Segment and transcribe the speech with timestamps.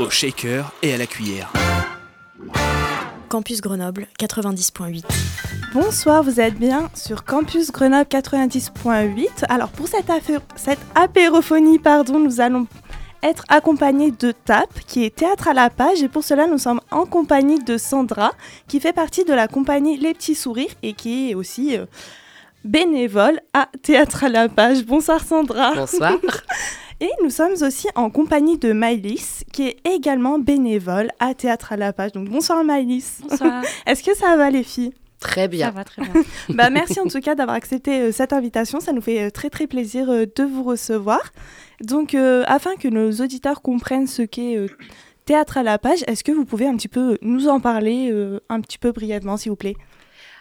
[0.00, 1.52] Au shaker et à la cuillère.
[3.28, 5.04] Campus Grenoble 90.8.
[5.74, 9.44] Bonsoir, vous êtes bien sur Campus Grenoble 90.8.
[9.48, 12.66] Alors pour cette, affaire- cette apérophonie, pardon, nous allons
[13.22, 16.80] être accompagnés de TAP, qui est Théâtre à la page, et pour cela nous sommes
[16.90, 18.32] en compagnie de Sandra,
[18.66, 21.84] qui fait partie de la compagnie Les Petits Sourires et qui est aussi euh,
[22.64, 24.84] bénévole à Théâtre à la page.
[24.84, 25.74] Bonsoir Sandra.
[25.74, 26.14] Bonsoir.
[27.00, 31.76] Et nous sommes aussi en compagnie de Maïlis, qui est également bénévole à Théâtre à
[31.78, 32.12] la page.
[32.12, 33.20] Donc bonsoir Maïlis.
[33.28, 33.62] Bonsoir.
[33.86, 34.92] Est-ce que ça va les filles?
[35.18, 35.70] Très Ça bien.
[35.70, 36.12] va très bien.
[36.50, 38.80] bah, merci en tout cas d'avoir accepté euh, cette invitation.
[38.80, 41.20] Ça nous fait euh, très très plaisir euh, de vous recevoir.
[41.82, 44.66] Donc, euh, afin que nos auditeurs comprennent ce qu'est euh,
[45.26, 48.40] Théâtre à la page, est-ce que vous pouvez un petit peu nous en parler euh,
[48.48, 49.76] un petit peu brièvement, s'il vous plaît?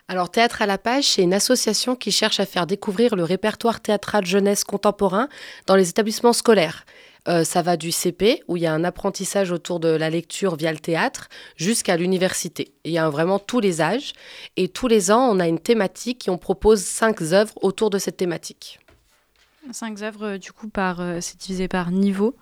[0.09, 3.79] Alors, Théâtre à la page, c'est une association qui cherche à faire découvrir le répertoire
[3.79, 5.29] théâtral jeunesse contemporain
[5.67, 6.87] dans les établissements scolaires.
[7.27, 10.55] Euh, ça va du CP, où il y a un apprentissage autour de la lecture
[10.55, 12.73] via le théâtre, jusqu'à l'université.
[12.85, 14.13] Il y a vraiment tous les âges.
[14.57, 17.99] Et tous les ans, on a une thématique et on propose cinq œuvres autour de
[17.99, 18.79] cette thématique.
[19.71, 22.35] Cinq œuvres, euh, du coup, par, euh, c'est divisé par niveau.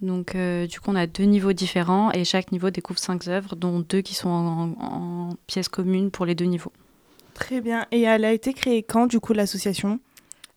[0.00, 3.78] Donc, du coup, on a deux niveaux différents et chaque niveau découvre cinq œuvres, dont
[3.78, 6.72] deux qui sont en, en pièces communes pour les deux niveaux.
[7.42, 7.86] Très bien.
[7.90, 10.00] Et elle a été créée quand, du coup, l'association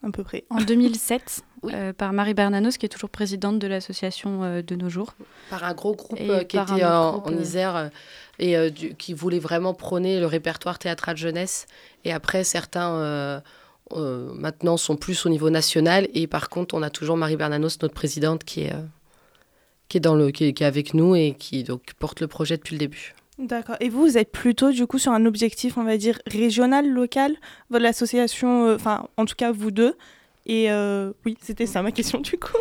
[0.05, 0.44] À peu près?
[0.50, 1.72] En 2007, Oui.
[1.75, 5.16] euh, par Marie Bernanos, qui est toujours présidente de l'association euh, de nos jours.
[5.50, 7.88] Par un gros groupe Et euh, qui était autre en, groupe, en euh, Isère euh,
[8.39, 11.66] et euh, du- qui voulait vraiment prôner le répertoire théâtral jeunesse.
[12.03, 13.39] Et après, certains euh,
[13.93, 16.08] euh, maintenant sont plus au niveau national.
[16.14, 18.81] Et par contre, on a toujours Marie Bernanos, notre présidente, qui est, euh,
[19.89, 22.27] qui est, dans le, qui est, qui est avec nous et qui donc, porte le
[22.27, 23.15] projet depuis le début.
[23.38, 23.76] D'accord.
[23.82, 27.36] Et vous, vous êtes plutôt, du coup, sur un objectif, on va dire, régional, local
[27.70, 29.98] Votre association, euh, enfin, en tout cas, vous deux.
[30.46, 32.58] Et euh, oui, c'était ça ma question, du coup.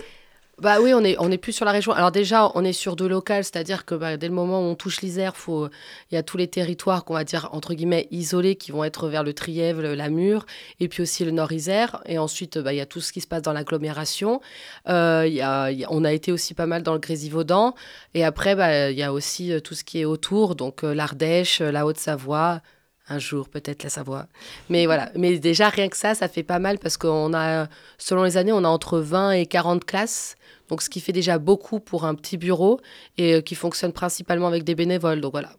[0.63, 1.93] Bah oui, on est, on est plus sur la région.
[1.93, 4.77] Alors déjà, on est sur de local, c'est-à-dire que bah, dès le moment où on
[4.77, 5.69] touche l'Isère, faut,
[6.11, 9.09] il y a tous les territoires qu'on va dire entre guillemets isolés qui vont être
[9.09, 10.47] vers le Trièvre, la Mure,
[10.79, 12.01] et puis aussi le Nord-Isère.
[12.07, 14.41] Et ensuite, bah, il y a tout ce qui se passe dans l'agglomération.
[14.89, 17.01] Euh, il y a- il y a- on a été aussi pas mal dans le
[17.01, 17.75] Grésivaudan.
[18.15, 20.95] Et après, bah, il y a aussi euh, tout ce qui est autour, donc euh,
[20.95, 22.61] l'Ardèche, la Haute-Savoie.
[23.09, 24.27] Un jour, peut-être la Savoie.
[24.71, 25.11] Mais voilà.
[25.15, 27.67] Mais déjà, rien que ça, ça fait pas mal parce qu'on a,
[27.99, 30.37] selon les années, on a entre 20 et 40 classes.
[30.75, 32.81] Donc, ce qui fait déjà beaucoup pour un petit bureau
[33.17, 35.21] et euh, qui fonctionne principalement avec des bénévoles.
[35.21, 35.53] Donc, voilà.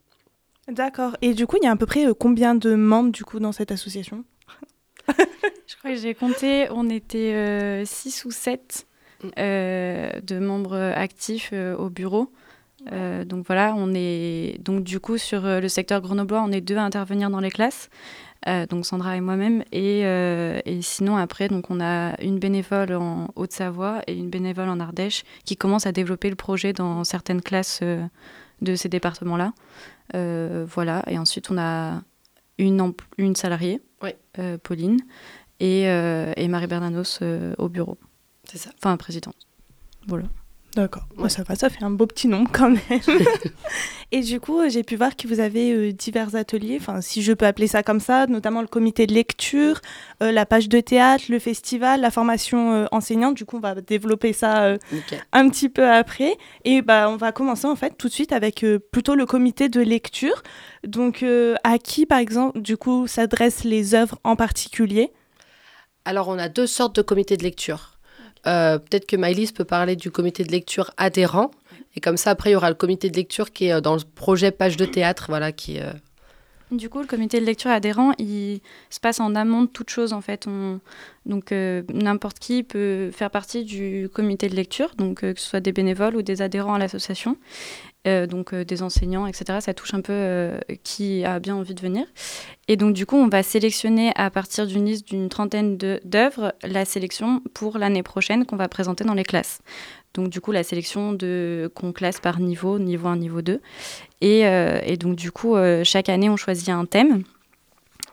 [0.67, 1.15] D'accord.
[1.21, 3.39] Et du coup, il y a à peu près euh, combien de membres, du coup,
[3.39, 4.25] dans cette association?
[5.07, 8.85] Je crois que j'ai compté, on était 6 ou 7
[9.23, 9.29] Mm.
[10.21, 12.31] de membres actifs euh, au bureau.
[12.91, 16.61] Euh, donc voilà, on est donc du coup sur euh, le secteur grenoblois, on est
[16.61, 17.89] deux à intervenir dans les classes,
[18.47, 22.93] euh, donc Sandra et moi-même, et, euh, et sinon après donc on a une bénévole
[22.93, 27.41] en Haute-Savoie et une bénévole en Ardèche qui commence à développer le projet dans certaines
[27.41, 27.81] classes
[28.61, 29.53] de ces départements-là.
[30.13, 32.01] Voilà, et ensuite on a
[32.59, 34.11] une, une salariée, Oui.
[34.63, 34.99] Pauline,
[35.59, 37.21] et, et Marie Bernanos
[37.57, 37.97] au bureau,
[38.43, 38.69] C'est ça.
[38.77, 39.35] enfin présidente.
[40.07, 40.25] Voilà.
[40.75, 41.03] D'accord.
[41.17, 41.29] Ouais.
[41.29, 42.79] ça va, ça fait un beau petit nombre quand même.
[44.11, 47.31] et du coup, j'ai pu voir que vous avez euh, divers ateliers, enfin, si je
[47.31, 49.79] peux appeler ça comme ça, notamment le comité de lecture,
[50.21, 53.35] euh, la page de théâtre, le festival, la formation euh, enseignante.
[53.35, 54.75] Du coup, on va développer ça
[55.31, 56.37] un petit peu après.
[56.65, 59.79] Et bah, on va commencer en fait tout de suite avec plutôt le comité de
[59.79, 60.43] lecture.
[60.85, 61.23] Donc,
[61.63, 65.13] à qui, par exemple, du coup, s'adressent les œuvres en particulier?
[66.03, 67.94] Alors, on a deux sortes de comités de lecture.
[68.47, 71.51] Euh, Peut-être que Maëlys peut parler du comité de lecture adhérent.
[71.95, 73.95] Et comme ça, après, il y aura le comité de lecture qui est euh, dans
[73.95, 75.91] le projet Page de théâtre, voilà, qui euh,
[76.71, 80.13] Du coup, le comité de lecture adhérent, il se passe en amont de toute chose
[80.13, 80.45] en fait.
[80.47, 80.79] On...
[81.25, 85.71] Donc n'importe qui peut faire partie du comité de lecture, donc que ce soit des
[85.71, 87.37] bénévoles ou des adhérents à l'association,
[88.07, 89.59] Euh, donc euh, des enseignants, etc.
[89.61, 92.05] Ça touche un peu euh, qui a bien envie de venir.
[92.67, 96.85] Et donc du coup, on va sélectionner à partir d'une liste d'une trentaine d'œuvres la
[96.85, 99.61] sélection pour l'année prochaine qu'on va présenter dans les classes.
[100.13, 101.17] Donc du coup, la sélection
[101.73, 103.59] qu'on classe par niveau, niveau 1, niveau 2.
[104.21, 107.23] Et, donc du coup, chaque année, on choisit un thème.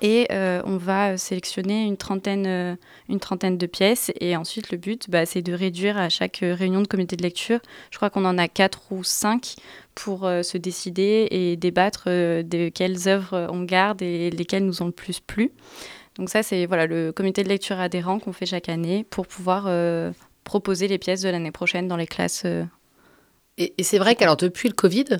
[0.04, 2.76] Et on va sélectionner une trentaine,
[3.08, 4.10] une trentaine de pièces.
[4.20, 7.60] Et ensuite, le but, bah, c'est de réduire à chaque réunion de comité de lecture.
[7.92, 9.54] Je crois qu'on en a quatre ou cinq
[9.94, 14.92] pour se décider et débattre de quelles œuvres on garde et lesquelles nous ont le
[14.92, 15.52] plus plu.
[16.16, 19.70] Donc ça, c'est voilà, le comité de lecture adhérent qu'on fait chaque année pour pouvoir
[20.42, 22.44] proposer les pièces de l'année prochaine dans les classes.
[23.56, 25.18] Et, et c'est vrai qu'alors depuis le Covid,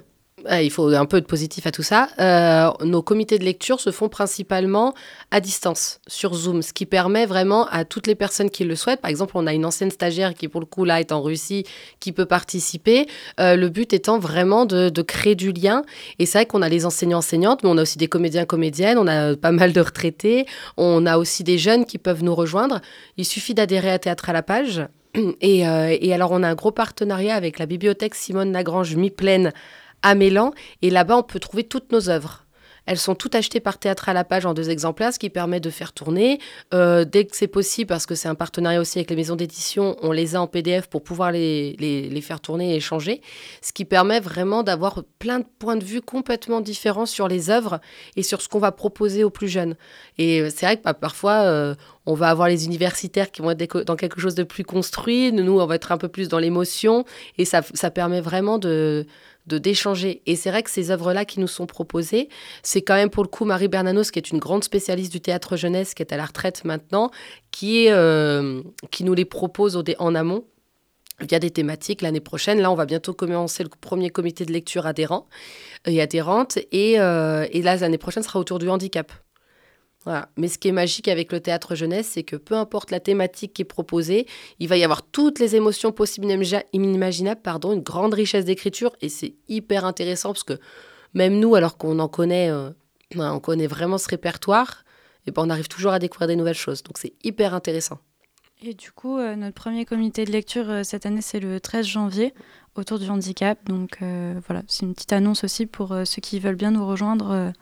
[0.50, 2.08] il faut un peu de positif à tout ça.
[2.18, 4.94] Euh, nos comités de lecture se font principalement
[5.30, 9.00] à distance, sur Zoom, ce qui permet vraiment à toutes les personnes qui le souhaitent.
[9.00, 11.64] Par exemple, on a une ancienne stagiaire qui, pour le coup, là, est en Russie,
[12.00, 13.06] qui peut participer.
[13.40, 15.82] Euh, le but étant vraiment de, créer du lien.
[16.18, 19.36] Et c'est vrai qu'on a les enseignants-enseignantes, mais on a aussi des comédiens-comédiennes, on a
[19.36, 20.46] pas mal de retraités,
[20.76, 22.80] on a aussi des jeunes qui peuvent nous rejoindre.
[23.16, 24.86] Il suffit d'adhérer à Théâtre à la page.
[25.40, 29.52] Et, euh, alors, on a un gros partenariat avec la bibliothèque Simone Lagrange Mi-Pleine
[30.02, 30.52] à Mélan.
[30.82, 32.42] Et là-bas, on peut trouver toutes nos œuvres.
[32.86, 35.60] Elles sont toutes achetées par Théâtre à la page en deux exemplaires, ce qui permet
[35.60, 36.40] de faire tourner.
[36.74, 39.96] Euh, dès que c'est possible, parce que c'est un partenariat aussi avec les maisons d'édition,
[40.02, 43.20] on les a en PDF pour pouvoir les, les, faire tourner et échanger.
[43.60, 47.80] Ce qui permet vraiment d'avoir plein de points de vue complètement différents sur les œuvres
[48.16, 49.76] et sur ce qu'on va proposer aux plus jeunes.
[50.18, 51.74] Et euh, c'est vrai que bah, parfois, euh,
[52.06, 55.32] on va avoir les universitaires qui vont être dans quelque chose de plus construit.
[55.32, 57.04] Nous, on va être un peu plus dans l'émotion.
[57.38, 59.06] Et ça, ça permet vraiment de
[59.46, 60.22] de d'échanger.
[60.26, 62.28] Et c'est vrai que ces œuvres-là qui nous sont proposées,
[62.62, 65.56] c'est quand même pour le coup Marie Bernanos, qui est une grande spécialiste du théâtre
[65.56, 67.10] jeunesse, qui est à la retraite maintenant,
[67.50, 70.44] qui, euh, qui nous les propose en amont
[71.20, 72.60] via des thématiques l'année prochaine.
[72.60, 75.26] Là, on va bientôt commencer le premier comité de lecture adhérent
[75.86, 76.58] et adhérente.
[76.72, 79.12] Et, euh, et là, l'année prochaine sera autour du handicap.
[80.36, 83.54] Mais ce qui est magique avec le théâtre jeunesse, c'est que peu importe la thématique
[83.54, 84.26] qui est proposée,
[84.58, 88.94] il va y avoir toutes les émotions possibles et inimaginables, pardon, une grande richesse d'écriture,
[89.00, 90.58] et c'est hyper intéressant parce que
[91.14, 92.70] même nous, alors qu'on en connaît, euh,
[93.16, 94.84] on connaît vraiment ce répertoire,
[95.26, 96.82] et ben on arrive toujours à découvrir des nouvelles choses.
[96.82, 97.98] Donc c'est hyper intéressant.
[98.64, 101.84] Et du coup, euh, notre premier comité de lecture euh, cette année, c'est le 13
[101.84, 102.32] janvier
[102.74, 103.58] autour du handicap.
[103.66, 107.52] Donc voilà, c'est une petite annonce aussi pour ceux qui veulent bien nous rejoindre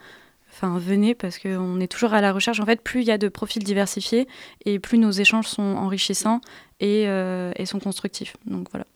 [0.53, 2.61] Enfin, venez parce qu'on est toujours à la recherche.
[2.61, 4.27] En fait, plus il y a de profils diversifiés
[4.65, 6.41] et plus nos échanges sont enrichissants
[6.81, 8.37] et, euh, sont constructifs.
[8.47, 8.87] Donc voilà.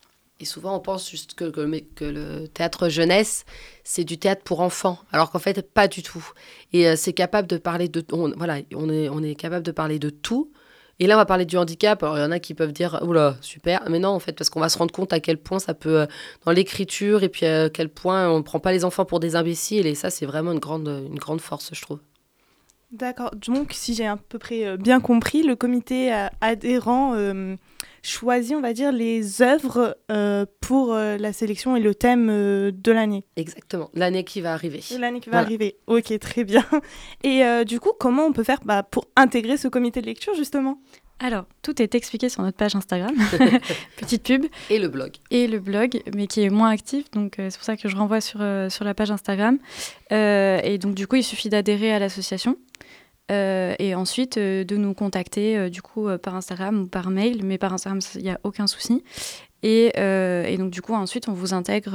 [0.41, 3.45] Et souvent, on pense juste que, que, le théâtre jeunesse,
[3.85, 6.29] c'est du théâtre pour enfants, alors qu'en fait, pas du tout.
[6.73, 8.05] Et euh, c'est capable de parler de,
[8.37, 10.51] voilà, on est, on est capable de parler de tout,
[11.01, 12.03] et là, on va parler du handicap.
[12.03, 13.83] Alors, il y en a qui peuvent dire, oula, super.
[13.91, 16.01] Mais non, en fait, parce qu'on va se rendre compte à quel point ça peut,
[16.03, 16.07] euh,
[16.45, 19.37] dans l'écriture, et puis à quel point on ne prend pas les enfants pour des
[19.37, 19.87] imbéciles.
[19.87, 21.99] Et ça, c'est vraiment une grande, une grande force, je trouve.
[22.93, 23.33] D'accord.
[23.35, 27.57] Donc, si j'ai à peu près euh, bien compris, le comité adhérent euh,
[28.03, 33.25] choisit, on va dire, les œuvres euh, pour la sélection et le thème de l'année.
[33.37, 33.91] Exactement.
[33.95, 34.81] L'année qui va arriver.
[34.99, 35.77] L'année qui va arriver.
[35.87, 36.65] Ok, très bien.
[37.25, 40.79] Et du coup, comment on peut faire bah, pour intégrer ce comité de lecture, justement?
[41.21, 43.15] Alors, tout est expliqué sur notre page Instagram,
[43.97, 44.47] petite pub.
[44.69, 45.13] Et le blog.
[45.31, 48.21] Et le blog, mais qui est moins actif, donc c'est pour ça que je renvoie
[48.21, 49.59] sur, sur la page Instagram.
[50.11, 52.59] et donc, du coup, il suffit d'adhérer à l'association.
[53.31, 57.43] Euh, et ensuite euh, de nous contacter euh, du coup par Instagram ou par mail,
[57.43, 59.03] mais par Instagram il n'y a aucun souci.
[59.63, 61.95] Et, et, donc du coup ensuite on vous intègre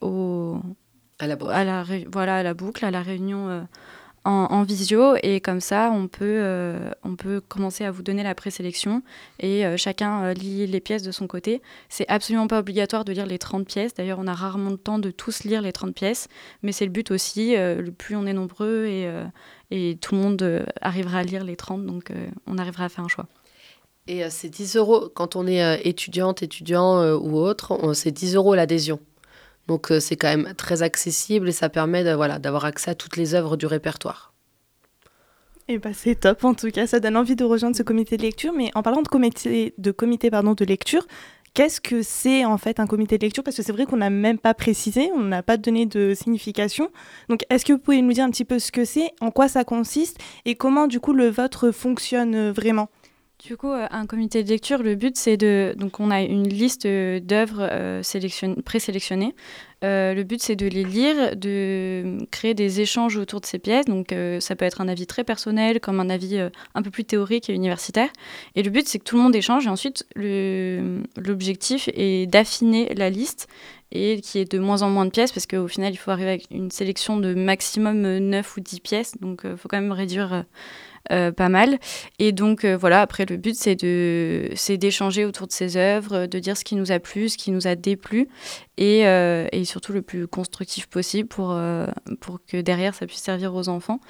[0.00, 0.58] au,
[1.20, 3.68] à la, à la voilà, à la boucle, à la réunion
[4.24, 8.34] en, visio et comme ça on peut, euh, on peut commencer à vous donner la
[8.34, 9.02] présélection
[9.38, 11.60] et euh, chacun euh, lit les pièces de son côté.
[11.88, 14.98] C'est absolument pas obligatoire de lire les 30 pièces, d'ailleurs on a rarement le temps
[14.98, 16.28] de tous lire les 30 pièces,
[16.62, 19.08] mais c'est le but aussi, le plus on est nombreux et,
[19.70, 22.12] et tout le monde arrivera à lire les 30, donc
[22.46, 23.26] on arrivera à faire un choix.
[24.06, 29.00] Et c'est 10 euros quand on est étudiante, étudiant ou autre, c'est 10 euros l'adhésion.
[29.68, 32.94] Donc euh, c'est quand même très accessible et ça permet de, voilà, d'avoir accès à
[32.94, 34.32] toutes les œuvres du répertoire.
[35.68, 38.22] Eh ben, c'est top en tout cas, ça donne envie de rejoindre ce comité de
[38.22, 38.52] lecture.
[38.52, 41.06] Mais en parlant de comité de, comité, pardon, de lecture,
[41.54, 43.42] qu'est-ce que c'est en fait un comité de lecture?
[43.42, 46.90] Parce que c'est vrai qu'on n'a même pas précisé, on n'a pas donné de signification.
[47.30, 49.48] Donc est-ce que vous pouvez nous dire un petit peu ce que c'est, en quoi
[49.48, 50.18] ça consiste?
[50.44, 52.90] Et comment du coup le vôtre fonctionne vraiment?
[53.44, 55.74] Du coup, euh, un comité de lecture, le but, c'est de...
[55.76, 58.02] Donc, on a une liste d'œuvres euh,
[58.64, 59.34] présélectionnées.
[59.84, 63.84] Euh, le but, c'est de les lire, de créer des échanges autour de ces pièces.
[63.84, 66.38] Donc, ça peut être un avis très personnel, comme un avis
[66.74, 68.08] un peu plus théorique et universitaire.
[68.54, 69.66] Et le but, c'est que tout le monde échange.
[69.66, 73.46] Et ensuite, l'objectif est d'affiner la liste
[73.92, 76.30] et qui est de moins en moins de pièces, parce qu'au final, il faut arriver
[76.30, 79.12] avec une sélection de maximum 9 ou 10 pièces.
[79.20, 80.44] Donc, il faut quand même réduire
[81.08, 81.78] pas mal.
[82.18, 86.38] Et donc voilà, après le but c'est de c'est d'échanger autour de ces œuvres, de
[86.38, 88.28] dire ce qui nous a plu, ce qui nous a déplu,
[88.76, 91.58] et, et surtout le plus constructif possible pour
[92.20, 94.00] pour que derrière ça puisse servir aux enfants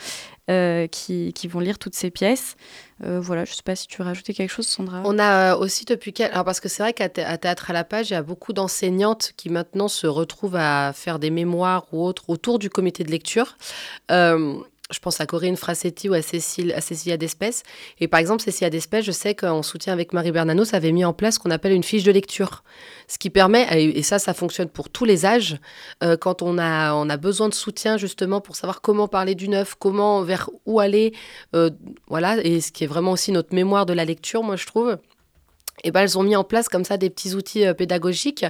[0.47, 2.57] qui, qui, vont lire toutes ces pièces.
[3.01, 5.03] voilà, je ne sais pas si tu veux rajouter quelque chose, Sandra.
[5.05, 6.31] On a aussi depuis quel...
[6.33, 9.33] Alors parce que c'est vrai qu'à Théâtre à la page, il y a beaucoup d'enseignantes
[9.37, 13.57] qui maintenant se retrouvent à faire des mémoires ou autres autour du comité de lecture.
[14.95, 17.63] Euh, je pense à Corinne Frassetti ou à, Cécile, à Cécilia Despès.
[18.01, 21.13] Et par exemple, Cécilia Despès, je sais qu'en soutien avec Marie Bernanos, avait mis en
[21.13, 22.65] place ce qu'on appelle une fiche de lecture.
[23.09, 25.59] Ce qui permet, et ça, ça fonctionne pour tous les âges,
[26.03, 29.49] euh, quand on a, on a besoin de soutien justement pour savoir comment parler du
[29.49, 31.13] neuf, comment, vers où aller,
[31.55, 31.71] euh,
[32.09, 34.97] voilà, et ce qui est vraiment aussi notre mémoire de la lecture, moi je trouve.
[35.83, 38.47] Et ben, elles ont mis en place comme ça des petits outils pédagogiques.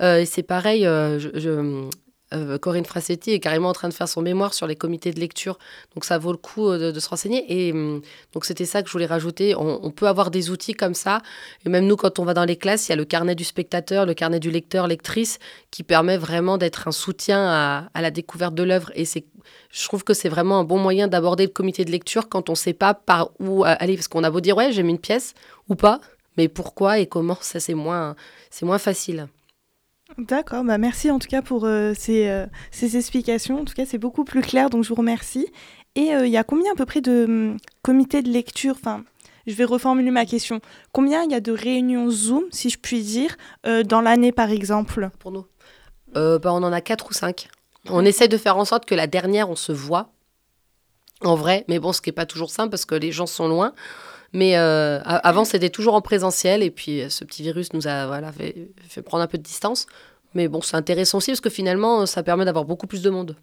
[0.00, 1.88] et c'est pareil, je,
[2.34, 5.20] euh, Corinne Frassetti est carrément en train de faire son mémoire sur les comités de
[5.20, 5.58] lecture,
[5.94, 7.44] donc ça vaut le coup euh, de, se renseigner.
[7.48, 8.00] Et hum,
[8.32, 9.54] donc c'était ça que je voulais rajouter.
[9.56, 11.20] On, peut avoir des outils comme ça,
[11.64, 13.44] et même nous, quand on va dans les classes, il y a le carnet du
[13.44, 15.38] spectateur, le carnet du lecteur, lectrice,
[15.70, 18.90] qui permet vraiment d'être un soutien à, la découverte de l'œuvre.
[18.94, 19.24] Et c'est,
[19.70, 22.52] je trouve que c'est vraiment un bon moyen d'aborder le comité de lecture quand on
[22.52, 25.34] ne sait pas par où aller, parce qu'on a beau dire ouais, j'aime une pièce
[25.68, 26.00] ou pas,
[26.36, 28.16] mais pourquoi et comment, ça c'est moins,
[28.50, 29.28] c'est moins facile.
[30.18, 33.60] D'accord, bah merci en tout cas pour euh, ces, ces, explications.
[33.60, 35.48] En tout cas, c'est beaucoup plus clair, donc je vous remercie.
[35.96, 38.76] Et euh, il y a combien à peu près de hum, comités de lecture?
[38.78, 39.04] Enfin,
[39.46, 40.60] je vais reformuler ma question.
[40.92, 44.50] Combien il y a de réunions Zoom, si je puis dire, euh, dans l'année par
[44.50, 45.10] exemple?
[45.18, 45.46] Pour nous?
[46.14, 47.48] Bah, On en a quatre ou cinq.
[47.90, 50.14] On essaie de faire en sorte que la dernière, on se voit
[51.24, 53.48] en vrai, mais bon, ce qui n'est pas toujours simple parce que les gens sont
[53.48, 53.72] loin.
[54.34, 56.64] Mais euh, avant, c'était toujours en présentiel.
[56.64, 59.44] Et puis, euh, ce petit virus nous a voilà, fait, fait prendre un peu de
[59.44, 59.86] distance.
[60.34, 63.36] Mais bon, c'est intéressant aussi parce que finalement, ça permet d'avoir beaucoup plus de monde.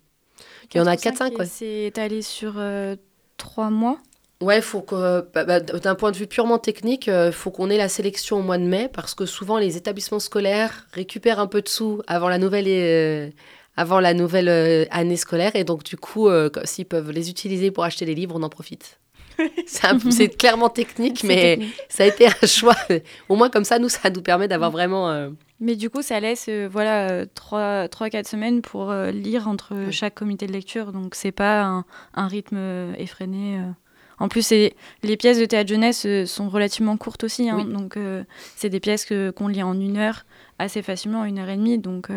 [0.73, 1.37] Il y en a 4-5.
[1.37, 1.45] Ouais.
[1.45, 2.97] C'est allé sur euh,
[3.37, 3.97] 3 mois
[4.41, 7.69] Ouais, faut que, bah, bah, d'un point de vue purement technique, il euh, faut qu'on
[7.69, 11.47] ait la sélection au mois de mai parce que souvent les établissements scolaires récupèrent un
[11.47, 13.31] peu de sous avant la nouvelle,
[13.77, 16.27] avant la nouvelle année scolaire et donc du coup,
[16.63, 18.99] s'ils peuvent les utiliser pour acheter des livres, on en profite.
[20.09, 21.59] c'est clairement technique, mais
[21.89, 22.75] ça a été un choix.
[23.29, 25.09] Au moins, comme ça, nous, ça nous permet d'avoir vraiment.
[25.09, 30.15] Euh, mais du coup, ça laisse euh, voilà 3-4 semaines pour euh, lire entre chaque
[30.15, 30.91] comité de lecture.
[30.91, 31.83] Donc, c'est pas
[32.13, 33.61] un, rythme effréné.
[34.19, 37.49] En plus, les pièces de théâtre jeunesse sont relativement courtes aussi.
[37.49, 37.65] Hein.
[37.65, 37.97] Donc,
[38.55, 40.25] c'est des pièces qu'on lit en une heure
[40.59, 41.77] assez facilement, une heure et demie.
[41.77, 42.09] Donc,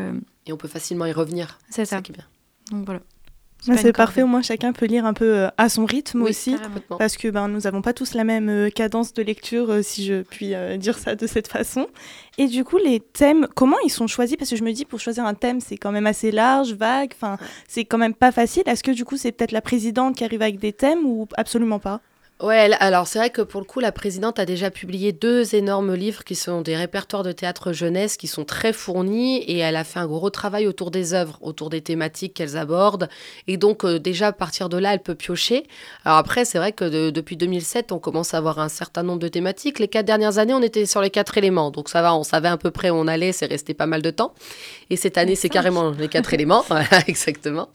[0.47, 1.59] Et on peut facilement y revenir.
[1.71, 1.97] C'est ça.
[1.97, 2.27] ça qui est bien.
[2.71, 3.01] Donc, voilà.
[3.73, 6.57] C'est parfait, au moins chacun peut lire un peu euh, à son rythme aussi,
[6.99, 10.05] parce que ben, nous n'avons pas tous la même euh, cadence de lecture, euh, si
[10.05, 11.87] je puis dire ça de cette façon.
[12.37, 14.37] Et du coup, les thèmes, comment ils sont choisis?
[14.37, 17.13] Parce que je me dis, pour choisir un thème, c'est quand même assez large, vague,
[17.15, 18.65] enfin, c'est quand même pas facile.
[18.67, 21.79] Est-ce que du coup, c'est peut-être la présidente qui arrive avec des thèmes ou absolument
[21.79, 22.01] pas?
[22.45, 25.95] Ouais, alors c'est vrai que pour le coup, la présidente a déjà publié deux énormes
[25.95, 29.83] livres qui sont des répertoires de théâtre jeunesse qui sont très fournis et elle a
[29.83, 33.09] fait un gros travail autour des œuvres, autour des thématiques qu'elles abordent.
[33.47, 35.63] Et donc, euh, déjà, à partir de là, elle peut piocher.
[36.05, 39.29] Alors après, c'est vrai que depuis 2007, on commence à avoir un certain nombre de
[39.29, 39.79] thématiques.
[39.79, 41.71] Les quatre dernières années, on était sur les quatre éléments.
[41.71, 44.03] Donc ça va, on savait à peu près où on allait, c'est resté pas mal
[44.03, 44.35] de temps.
[44.91, 46.63] Et cette année, c'est carrément les quatre éléments.
[47.07, 47.71] exactement.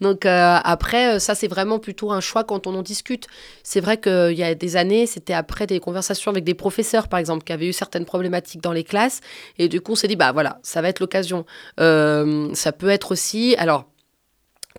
[0.00, 3.26] Donc euh, après, euh, ça, c'est vraiment plutôt un choix quand on en discute.
[3.62, 7.08] C'est vrai que il y a des années, c'était après des conversations avec des professeurs,
[7.08, 9.20] par exemple, qui avaient eu certaines problématiques dans les classes.
[9.58, 11.44] Et du coup, on s'est dit, bah voilà, ça va être l'occasion.
[11.80, 13.54] Euh, ça peut être aussi.
[13.58, 13.86] Alors.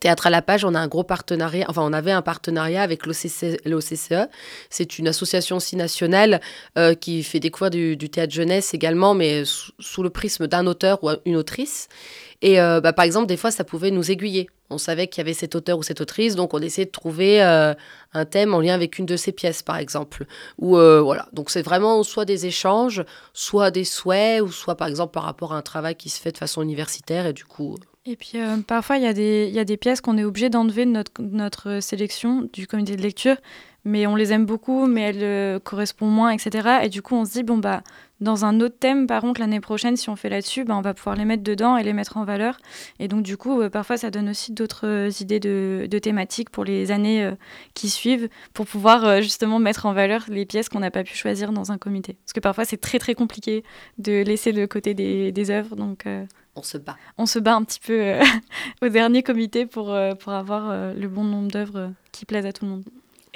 [0.01, 3.05] Théâtre à la page, on a un gros partenariat, enfin on avait un partenariat avec
[3.05, 4.27] l'OCCE.
[4.69, 6.41] C'est une association aussi nationale
[6.77, 11.01] euh, qui fait découvrir du, du, théâtre jeunesse également, mais sous le prisme d'un auteur
[11.01, 11.87] ou une autrice.
[12.41, 14.49] Et euh, bah, par exemple, des fois, ça pouvait nous aiguiller.
[14.69, 17.43] On savait qu'il y avait cet auteur ou cette autrice, donc on essayait de trouver
[17.43, 17.73] euh,
[18.13, 20.25] un thème en lien avec une de ses pièces, par exemple.
[20.57, 21.27] Ou euh, voilà.
[21.33, 25.53] Donc c'est vraiment soit des échanges, soit des souhaits, ou soit par exemple par rapport
[25.53, 27.77] à un travail qui se fait de façon universitaire et du coup.
[28.07, 28.37] Et puis
[28.67, 31.11] parfois il y, a des, y a des pièces qu'on est obligé d'enlever de notre,
[31.19, 33.37] notre sélection du comité de lecture,
[33.83, 36.79] mais on les aime beaucoup, mais elles correspondent moins, etc.
[36.83, 37.81] Et du coup on se dit bon bah
[38.21, 40.93] dans un autre thème, par contre, l'année prochaine, si on fait là-dessus, ben, on va
[40.93, 42.57] pouvoir les mettre dedans et les mettre en valeur.
[42.99, 46.63] Et donc, du coup, euh, parfois, ça donne aussi d'autres euh, idées de, thématiques pour
[46.63, 47.31] les années euh,
[47.73, 51.51] qui suivent, pour pouvoir justement mettre en valeur les pièces qu'on n'a pas pu choisir
[51.51, 52.17] dans un comité.
[52.25, 53.63] Parce que parfois, c'est très, très compliqué
[53.97, 55.75] de laisser de côté des, des œuvres.
[55.75, 56.05] Donc,
[56.55, 56.95] on se bat.
[57.17, 58.13] On se bat un petit peu
[58.81, 62.71] au dernier comité pour, pour avoir le bon nombre d'œuvres qui plaisent à tout le
[62.71, 62.83] monde.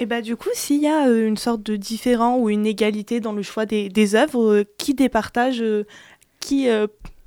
[0.00, 3.20] Et bah du coup, s'il y a euh, une sorte de différent ou une égalité
[3.20, 5.84] dans le choix des, des œuvres, euh, qui départage, euh,
[6.40, 6.68] qui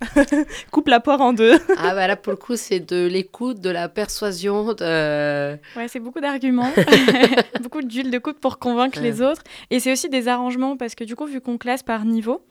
[0.72, 1.54] Coupe la poire en deux?
[1.78, 5.54] ah bah là pour le coup c'est de l'écoute, de la persuasion, de...
[5.78, 6.72] Ouais, c'est beaucoup d'arguments,
[7.62, 9.44] beaucoup d'huile de coude pour convaincre les autres.
[9.70, 12.42] Et c'est aussi des arrangements parce que du coup vu qu'on classe par niveau,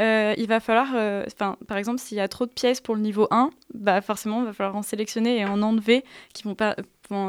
[0.00, 2.96] euh, il va falloir, euh, enfin, par exemple, s'il y a trop de pièces pour
[2.96, 6.56] le niveau 1, bah forcément, il va falloir en sélectionner et en enlever, qui vont
[6.56, 6.74] pas,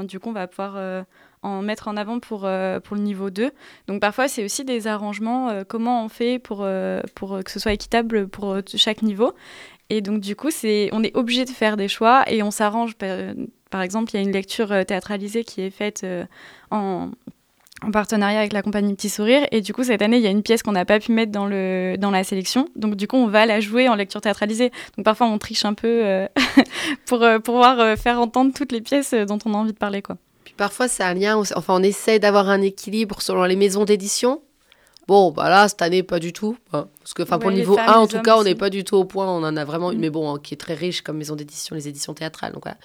[0.04, 1.04] du coup, on va pouvoir euh,
[1.42, 2.48] en mettre en avant pour,
[2.84, 3.52] pour le niveau 2.
[3.88, 6.68] Donc parfois, c'est aussi des arrangements, comment on fait pour,
[7.16, 9.34] pour que ce soit équitable pour chaque niveau.
[9.90, 10.50] Et donc, du coup,
[10.92, 12.96] on est obligé de faire des choix et on s'arrange.
[13.70, 16.06] Par, exemple, il y a une lecture théâtralisée qui est faite
[16.72, 17.12] en,
[17.86, 19.48] en partenariat avec la compagnie Petit Sourire.
[19.52, 21.32] Et du coup, cette année, il y a une pièce qu'on n'a pas pu mettre
[21.32, 22.68] dans, le, dans la sélection.
[22.76, 24.72] Donc, du coup, on va la jouer en lecture théâtralisée.
[24.98, 26.28] Donc, parfois, on triche un peu euh,
[27.06, 30.02] pour euh, pouvoir euh, faire entendre toutes les pièces dont on a envie de parler.
[30.02, 30.18] Quoi.
[30.44, 31.38] Puis parfois, c'est un lien.
[31.38, 34.42] Enfin, on essaie d'avoir un équilibre selon les maisons d'édition.
[35.08, 36.58] Bon, bah là, cette année, pas du tout.
[36.74, 36.88] Hein.
[37.00, 38.96] Parce que, enfin, pour le niveau 1, en tout cas, on n'est pas du tout
[38.96, 39.28] au point.
[39.28, 40.02] On en a vraiment une, mm.
[40.02, 42.54] mais bon, qui est très riche comme maison d'édition, les éditions théâtrales.
[42.54, 42.78] Donc, voilà.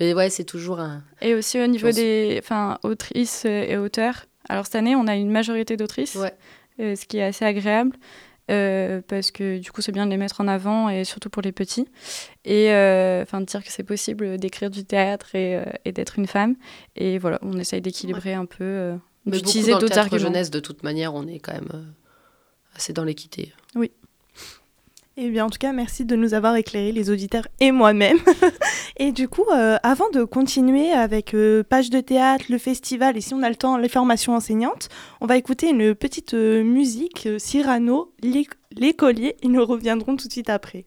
[0.00, 1.02] Mais ouais, c'est toujours un.
[1.20, 5.30] Et aussi au niveau des enfin, autrices et auteurs, alors cette année, on a une
[5.30, 6.18] majorité d'autrices,
[6.80, 7.96] euh, ce qui est assez agréable.
[8.48, 11.42] Euh, parce que du coup c'est bien de les mettre en avant et surtout pour
[11.42, 11.88] les petits.
[12.44, 16.54] Et euh, enfin de dire que c'est possible d'écrire du théâtre et, d'être une femme.
[16.94, 18.92] Et voilà on essaye d'équilibrer un peu
[19.26, 20.22] d'utiliser d'autres arguments.
[20.22, 21.92] jeunesse de toute manière on est quand même
[22.76, 23.52] assez dans l'équité.
[23.74, 23.90] Oui
[25.18, 28.18] eh bien, en tout cas, merci de nous avoir éclairé, les auditeurs et moi-même.
[28.98, 33.22] et du coup, euh, avant de continuer avec euh, Page de théâtre, le festival et
[33.22, 34.90] si on a le temps, les formations enseignantes,
[35.22, 38.12] on va écouter une petite euh, musique, Cyrano,
[38.76, 40.84] l'écolier, et nous reviendrons tout de suite après.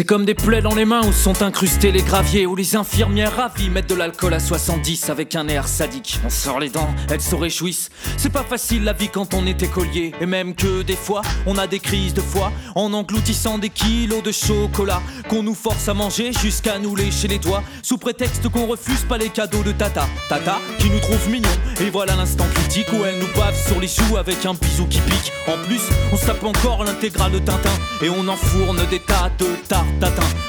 [0.00, 3.36] C'est comme des plaies dans les mains où sont incrustés les graviers, où les infirmières
[3.36, 6.18] ravies mettent de l'alcool à 70 avec un air sadique.
[6.24, 7.90] On sort les dents, elles se réjouissent.
[8.16, 11.58] C'est pas facile la vie quand on est écolier, et même que des fois, on
[11.58, 15.92] a des crises de foi en engloutissant des kilos de chocolat qu'on nous force à
[15.92, 20.06] manger jusqu'à nous lécher les doigts, sous prétexte qu'on refuse pas les cadeaux de Tata.
[20.30, 21.48] Tata qui nous trouve mignons,
[21.78, 25.00] et voilà l'instant critique où elle nous bave sur les choux avec un bisou qui
[25.00, 25.30] pique.
[25.46, 27.68] En plus, on se tape encore l'intégrale de Tintin,
[28.00, 29.84] et on enfourne des tas de tas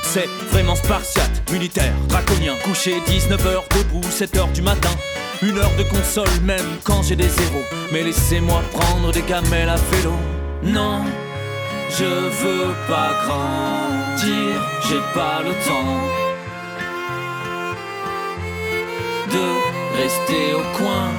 [0.04, 2.56] c'est vraiment spartiate, militaire, draconien.
[2.64, 4.90] Couché 19h, debout, 7h du matin.
[5.42, 7.66] Une heure de console, même quand j'ai des zéros.
[7.94, 10.14] Mais laissez-moi prendre des gamelles à vélo.
[10.64, 11.02] Non,
[11.90, 16.02] je veux pas grandir, j'ai pas le temps
[19.32, 21.10] de rester au coin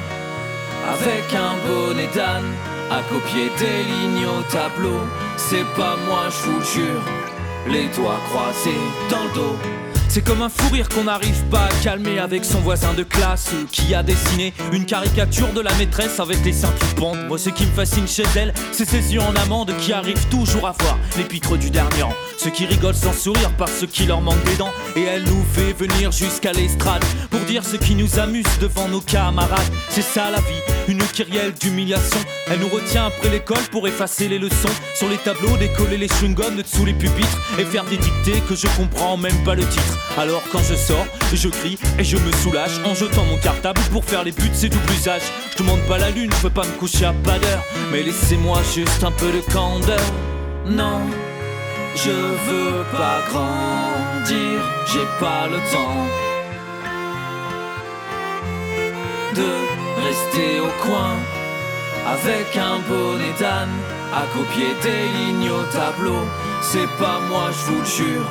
[0.93, 2.53] avec un bonnet d'âne
[2.91, 5.01] à copier des lignes au tableau.
[5.37, 7.22] C'est pas moi, je vous jure
[7.69, 8.71] les doigts croisés
[9.11, 9.57] dans le dos.
[10.09, 13.51] C'est comme un fou rire qu'on n'arrive pas à calmer avec son voisin de classe
[13.71, 17.27] qui a dessiné une caricature de la maîtresse avec les seins qui pendent.
[17.29, 20.69] Moi, ce qui me fascine chez elle, c'est ses yeux en amande qui arrivent toujours
[20.69, 22.13] à voir l'épître du dernier rang.
[22.37, 24.73] Ceux qui rigolent sans sourire parce qu'il leur manque des dents.
[24.97, 29.01] Et elle nous fait venir jusqu'à l'estrade pour dire ce qui nous amuse devant nos
[29.01, 29.73] camarades.
[29.89, 32.21] C'est ça la vie, une kyrielle d'humiliation.
[32.51, 36.57] Elle nous retient après l'école pour effacer les leçons sur les tableaux, décoller les chewing-gums
[36.57, 39.99] dessous les pupitres et faire des dictées que je comprends même pas le titre.
[40.19, 44.05] Alors quand je sors, je crie et je me soulage en jetant mon cartable pour
[44.05, 45.23] faire les buts, c'est double usage.
[45.53, 48.61] Je demande pas la lune, je peux pas me coucher à pas d'heure, mais laissez-moi
[48.75, 50.01] juste un peu de candeur.
[50.67, 51.01] Non,
[51.97, 54.61] je veux pas grandir,
[54.93, 56.07] j'ai pas le temps
[59.35, 61.17] de rester au coin
[62.07, 63.77] avec un bonnet d'âne
[64.13, 66.23] à copier des lignes au tableau.
[66.61, 68.29] C'est pas moi, je vous le jure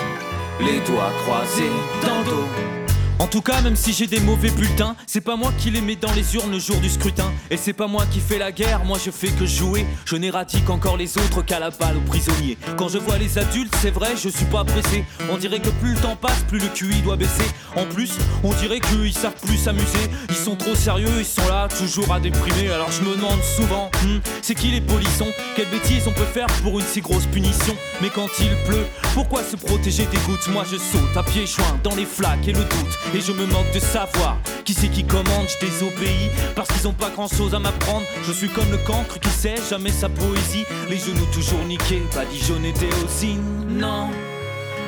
[0.59, 1.71] les doigts croisés
[2.03, 2.80] dans le dos.
[3.21, 5.95] En tout cas, même si j'ai des mauvais bulletins, c'est pas moi qui les mets
[5.95, 7.31] dans les urnes le jour du scrutin.
[7.51, 9.85] Et c'est pas moi qui fais la guerre, moi je fais que jouer.
[10.05, 12.57] Je n'ératique encore les autres qu'à la balle aux prisonniers.
[12.77, 15.05] Quand je vois les adultes, c'est vrai, je suis pas pressé.
[15.29, 17.45] On dirait que plus le temps passe, plus le QI doit baisser.
[17.75, 20.09] En plus, on dirait qu'ils savent plus s'amuser.
[20.29, 22.71] Ils sont trop sérieux, ils sont là, toujours à déprimer.
[22.71, 25.31] Alors je me demande souvent, hmm, c'est qui les polissons?
[25.55, 27.75] Quelle bêtise on peut faire pour une si grosse punition?
[28.01, 30.47] Mais quand il pleut, pourquoi se protéger des gouttes?
[30.47, 33.45] Moi je saute à pieds joints dans les flaques et le doute Et je me
[33.45, 37.53] moque de savoir qui c'est qui commande, je désobéis parce qu'ils ont pas grand chose
[37.53, 38.05] à m'apprendre.
[38.25, 40.63] Je suis comme le cancre qui sait jamais sa poésie.
[40.89, 43.65] Les genoux toujours niqués, badigeonnés d'éosine.
[43.69, 44.09] Non,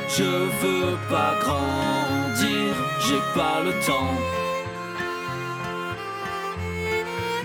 [0.08, 2.74] je veux pas grandir,
[3.06, 4.14] j'ai pas le temps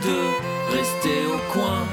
[0.02, 1.84] de rester au coin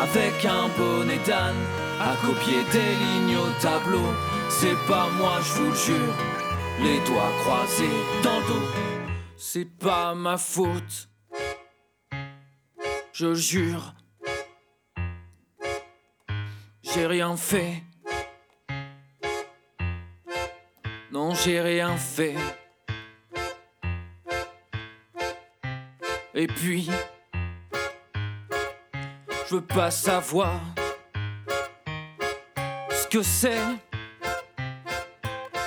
[0.00, 1.56] avec un bonnet d'âne
[2.00, 4.06] à copier des lignes au tableau.
[4.48, 6.14] C'est pas moi, je vous le jure,
[6.82, 7.88] les doigts croisés
[8.22, 8.66] dans le dos.
[9.36, 11.08] C'est pas ma faute,
[13.12, 13.94] je jure.
[16.82, 17.82] J'ai rien fait.
[21.12, 22.36] Non, j'ai rien fait.
[26.34, 26.88] Et puis,
[29.48, 30.60] je veux pas savoir
[32.90, 33.58] ce que c'est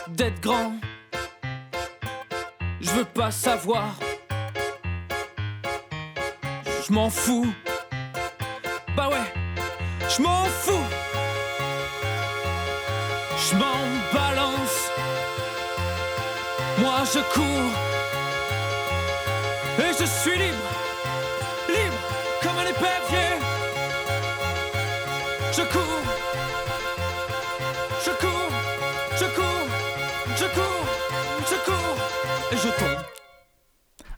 [0.10, 0.74] d'être grand.
[2.82, 3.96] Je veux pas savoir.
[6.88, 7.54] Je m'en fous.
[8.96, 9.34] Bah ouais,
[10.10, 10.88] je m'en fous.
[13.38, 13.78] Je m'en
[14.12, 14.78] balance.
[16.80, 17.72] Moi je cours.
[19.80, 20.70] Et je suis libre.
[21.70, 22.02] Libre
[22.42, 23.30] comme un épervier.
[25.54, 26.01] Je cours.
[32.64, 32.98] Je tombe.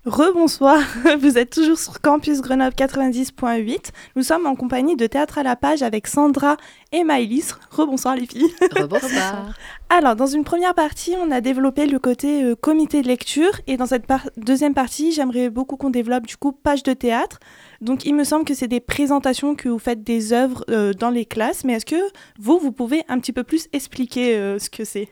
[0.06, 0.82] Rebonsoir,
[1.20, 3.92] vous êtes toujours sur Campus Grenoble 90.8.
[4.18, 6.58] Nous sommes en compagnie de Théâtre à la page avec Sandra
[6.92, 7.56] et Maëlys.
[7.72, 8.54] Rebonsoir les filles.
[8.76, 9.54] Rebonsoir.
[9.90, 13.62] Alors, dans une première partie, on a développé le côté euh, comité de lecture.
[13.66, 17.40] Et dans cette par- deuxième partie, j'aimerais beaucoup qu'on développe du coup page de théâtre.
[17.80, 21.12] Donc, il me semble que c'est des présentations que vous faites des œuvres euh, dans
[21.12, 21.64] les classes.
[21.64, 22.04] Mais est-ce que
[22.40, 25.08] vous, vous pouvez un petit peu plus expliquer euh, ce que c'est?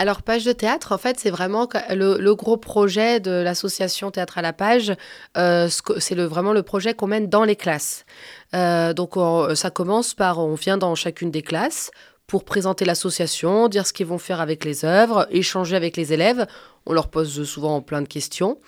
[0.00, 4.42] Alors, Page de théâtre, en fait, c'est vraiment le, gros projet de l'association Théâtre à
[4.42, 4.94] la page.
[5.36, 8.06] euh, c'est vraiment le projet qu'on mène dans les classes.
[8.54, 11.90] Euh, donc, on- ça commence par, on vient dans chacune des classes
[12.26, 16.46] pour présenter l'association, dire ce qu'ils vont faire avec les œuvres, échanger avec les élèves.
[16.86, 18.58] On leur pose souvent plein de questions.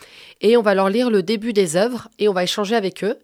[0.42, 3.18] Et on va leur lire le début des œuvres et on va échanger avec eux.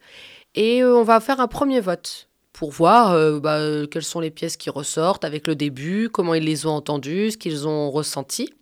[0.55, 2.28] Et euh, on va faire un premier vote
[2.59, 6.43] pour voir euh, bah, quelles sont les pièces qui ressortent avec le début, comment ils
[6.43, 8.53] les ont entendues, ce qu'ils ont ressenti.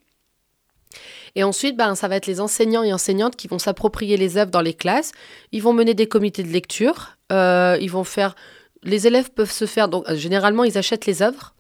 [1.35, 4.51] Et ensuite, ben, ça va être les enseignants et enseignantes qui vont s'approprier les œuvres
[4.51, 5.13] dans les classes.
[5.53, 7.17] Ils vont mener des comités de lecture.
[7.33, 8.35] Euh, ils vont faire.
[8.83, 9.89] Les élèves peuvent se faire.
[9.89, 11.55] Donc, euh, généralement, ils achètent les œuvres.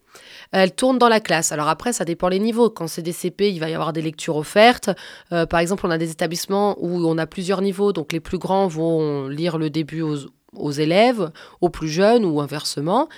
[0.52, 1.52] Elles tournent dans la classe.
[1.52, 2.68] Alors après, ça dépend les niveaux.
[2.68, 4.90] Quand c'est des CP, il va y avoir des lectures offertes.
[5.30, 7.92] Par exemple, on a des établissements où on a plusieurs niveaux.
[7.92, 10.18] Donc les plus grands vont lire le début aux,
[10.52, 11.30] aux élèves,
[11.60, 13.08] aux plus jeunes ou inversement.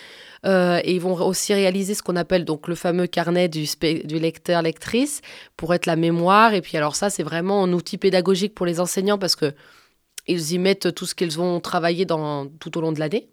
[0.46, 3.66] Euh, et ils vont aussi réaliser ce qu'on appelle donc le fameux carnet du,
[4.04, 5.20] du lecteur-lectrice
[5.56, 6.54] pour être la mémoire.
[6.54, 9.52] Et puis alors ça, c'est vraiment un outil pédagogique pour les enseignants parce que
[10.28, 13.28] ils y mettent tout ce qu'ils vont travailler dans, tout au long de l'année.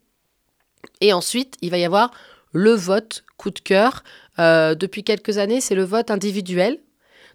[1.02, 2.12] Et ensuite, il va y avoir
[2.54, 4.04] le vote coup de cœur.
[4.40, 6.80] Euh, depuis quelques années, c'est le vote individuel.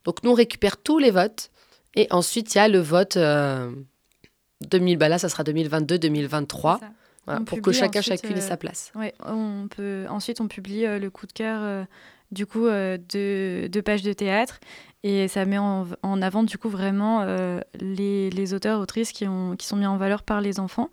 [0.05, 1.51] Donc nous, on récupère tous les votes.
[1.95, 3.71] Et ensuite, il y a le vote euh,
[4.69, 4.97] 2000.
[4.99, 6.79] Bah là, ça sera 2022-2023.
[6.79, 6.93] C'est ça.
[7.27, 8.93] Voilà, On pour que chacun, ensuite, chacune ait euh, sa place.
[8.95, 11.85] Ouais, on peut ensuite on publie euh, le coup de cœur euh,
[12.33, 14.59] du coup euh, de, de pages de théâtre
[15.03, 19.29] et ça met en, en avant du coup vraiment euh, les, les auteurs autrices qui
[19.29, 20.89] ont qui sont mis en valeur par les enfants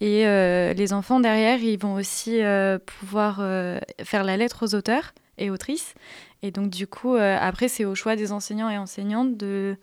[0.00, 2.40] et euh, les enfants derrière ils vont aussi
[2.84, 3.36] pouvoir
[4.04, 5.94] faire la lettre aux auteurs et autrices
[6.42, 9.76] et donc du coup après c'est au choix des enseignants et enseignantes de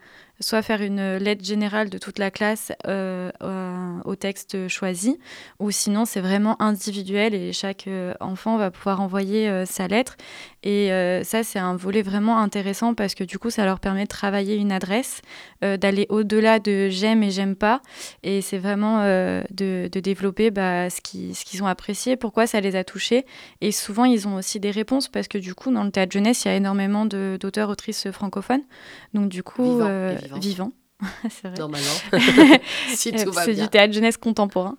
[0.44, 5.18] soit faire une lettre générale de toute la classe euh, euh, au texte choisi
[5.60, 10.16] ou sinon c'est vraiment individuel et chaque euh, enfant va pouvoir envoyer sa lettre.
[10.66, 10.90] Et
[11.24, 14.56] ça, c'est un volet vraiment intéressant parce que du coup, ça leur permet de travailler
[14.56, 15.22] une adresse,
[15.62, 17.82] d'aller au-delà de j'aime et j'aime pas.
[18.24, 22.62] Et c'est vraiment de, de développer bah, ce qu'ils ce qu'ils ont apprécié, pourquoi ça
[22.62, 23.26] les a touchés.
[23.60, 26.46] Et souvent, ils ont aussi des réponses parce que du coup, dans le théâtre jeunesse,
[26.46, 28.64] il y a énormément d'auteurs, autrices francophones.
[29.14, 30.72] Donc du coup, euh, vivants.
[31.30, 31.58] c'est vrai.
[31.58, 31.88] Normalement.
[32.94, 34.78] si tout va c'est du théâtre jeunesse contemporain.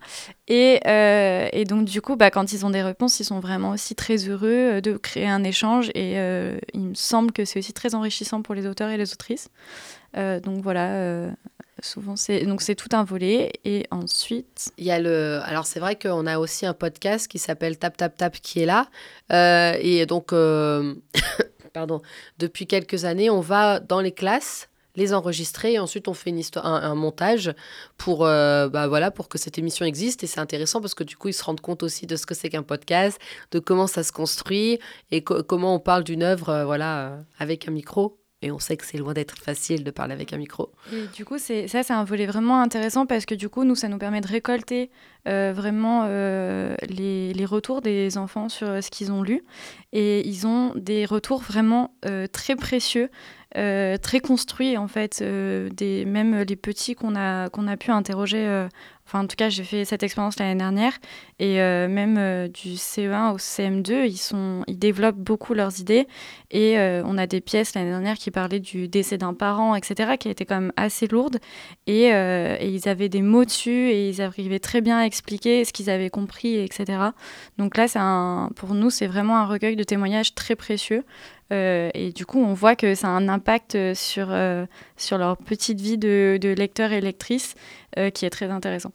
[0.49, 3.71] Et, euh, et donc, du coup, bah, quand ils ont des réponses, ils sont vraiment
[3.71, 5.89] aussi très heureux euh, de créer un échange.
[5.91, 9.13] Et euh, il me semble que c'est aussi très enrichissant pour les auteurs et les
[9.13, 9.49] autrices.
[10.17, 11.31] Euh, donc, voilà.
[11.83, 13.53] souvent, c'est donc c'est tout un volet.
[13.65, 15.41] Et ensuite, Il y a le.
[15.45, 18.67] Alors, c'est vrai qu'on a aussi un podcast qui s'appelle Tap Tap Tap qui est
[18.67, 18.89] là.
[19.81, 20.33] Et donc,
[21.73, 22.01] pardon,
[22.39, 26.39] depuis quelques années, on va dans les classes les enregistrer et ensuite on fait une
[26.39, 27.53] histoire, un, montage
[27.99, 30.23] pour, euh, bah voilà, pour que cette émission existe.
[30.23, 32.35] Et c'est intéressant parce que du coup, ils se rendent compte aussi de ce que
[32.35, 33.19] c'est qu'un podcast,
[33.51, 34.79] de comment ça se construit
[35.11, 38.59] et co- comment on parle d'une œuvre euh, voilà, euh, avec un micro Et on
[38.61, 40.71] sait que c'est loin d'être facile de parler avec un micro.
[40.93, 43.89] Et du coup, ça, c'est un volet vraiment intéressant parce que du coup, nous, ça
[43.89, 44.91] nous permet de récolter
[45.25, 49.43] vraiment les, les, retours des enfants sur ce qu'ils ont lu.
[49.93, 51.95] Et ils ont des retours vraiment
[52.33, 53.09] très précieux.
[53.57, 55.71] Euh, très construits en fait, euh,
[56.07, 58.69] même les petits qu'on a, qu'on a pu interroger euh,
[59.07, 60.95] Enfin, en tout cas, j'ai fait cette expérience l'année dernière.
[61.39, 66.09] Et même du CE1 au CM2, ils, sont, ils développent beaucoup leurs idées.
[66.51, 70.31] Et on a des pièces l'année dernière qui parlaient du décès d'un parent, etc., qui
[70.31, 71.37] étaient quand même assez lourdes.
[71.87, 75.75] Et, et, ils avaient des mots dessus et ils arrivaient très bien à expliquer ce
[75.75, 77.11] qu'ils avaient compris, etc.
[77.59, 81.05] Donc là, un, pour nous, c'est vraiment un recueil de témoignages très précieux.
[81.53, 85.37] Euh, et du coup, on voit que ça a un impact sur, euh, sur leur
[85.37, 87.55] petite vie de, de lecteurs et lectrices
[87.99, 88.93] euh, qui est très intéressant.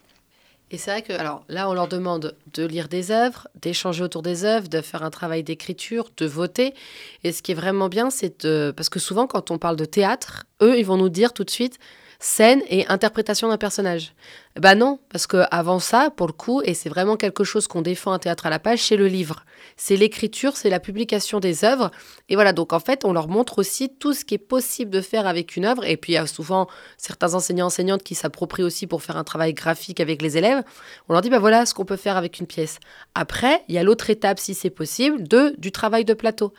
[0.71, 4.21] Et c'est vrai que, alors là, on leur demande de lire des œuvres, d'échanger autour
[4.21, 6.75] des œuvres, de faire un travail d'écriture, de voter.
[7.23, 8.47] Et ce qui est vraiment bien, c'est.
[8.75, 11.49] Parce que souvent, quand on parle de théâtre, eux, ils vont nous dire tout de
[11.49, 11.79] suite
[12.19, 14.13] scène et interprétation d'un personnage.
[14.60, 17.82] Bah non, parce que avant ça, pour le coup, et c'est vraiment quelque chose qu'on
[17.82, 19.45] défend un théâtre à la page, c'est le livre.
[19.77, 21.91] C'est l'écriture, c'est la publication des œuvres.
[22.27, 24.99] Et voilà, donc en fait, on leur montre aussi tout ce qui est possible de
[24.99, 25.86] faire avec une œuvre.
[25.86, 29.23] Et puis il y a souvent certains enseignants, enseignantes qui s'approprient aussi pour faire un
[29.23, 30.63] travail graphique avec les élèves.
[31.08, 32.79] On leur dit, bah voilà ce qu'on peut faire avec une pièce.
[33.15, 36.53] Après, il y a l'autre étape, si c'est possible, de, du travail de plateau.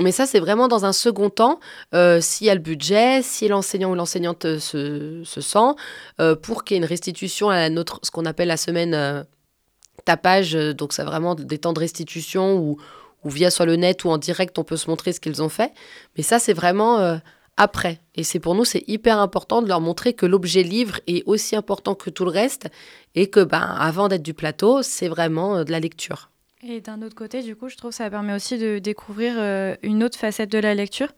[0.00, 1.60] Mais ça, c'est vraiment dans un second temps,
[1.94, 5.76] euh, s'il y a le budget, si l'enseignant ou l'enseignante euh, se, se, sent,
[6.20, 9.24] euh, pour qu'il y ait une restitution à notre, ce qu'on appelle la semaine
[10.04, 10.54] tapage.
[10.54, 12.76] Donc, c'est vraiment des temps de restitution où,
[13.24, 15.72] via soit le net ou en direct, on peut se montrer ce qu'ils ont fait.
[16.16, 17.20] Mais ça, c'est vraiment
[17.56, 18.00] après.
[18.16, 21.54] Et c'est pour nous, c'est hyper important de leur montrer que l'objet livre est aussi
[21.54, 22.68] important que tout le reste
[23.14, 26.30] et que, ben, avant d'être du plateau, c'est vraiment de la lecture.
[26.66, 29.76] Et d'un autre côté, du coup, je trouve que ça permet aussi de découvrir euh,
[29.82, 31.08] une autre facette de la lecture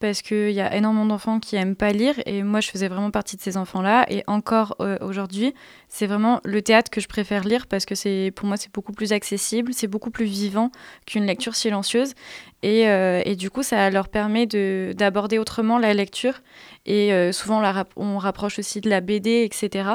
[0.00, 3.10] parce qu'il y a énormément d'enfants qui aiment pas lire et moi je faisais vraiment
[3.12, 5.54] partie de ces enfants-là et encore euh, aujourd'hui
[5.88, 9.12] c'est vraiment le théâtre que je préfère lire parce que pour moi c'est beaucoup plus
[9.12, 10.72] accessible, c'est beaucoup plus vivant
[11.06, 12.14] qu'une lecture silencieuse
[12.62, 16.42] et, euh, et, du coup ça leur permet d'aborder autrement la lecture
[16.86, 17.62] et souvent
[17.96, 19.92] on rapproche aussi de la BD etc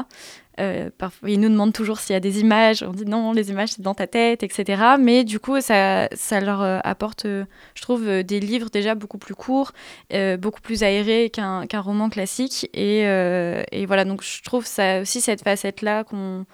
[0.60, 2.82] euh, parfois, ils nous demandent toujours s'il y a des images.
[2.82, 4.82] On dit non, les images, c'est dans ta tête, etc.
[4.98, 7.44] Mais du coup, ça, ça leur euh, apporte, euh,
[7.74, 9.72] je trouve, des livres déjà beaucoup plus courts,
[10.12, 12.68] euh, beaucoup plus aérés qu'un qu roman classique.
[12.74, 16.44] Et, euh, et, voilà, donc je trouve ça aussi cette facette-là qu'on.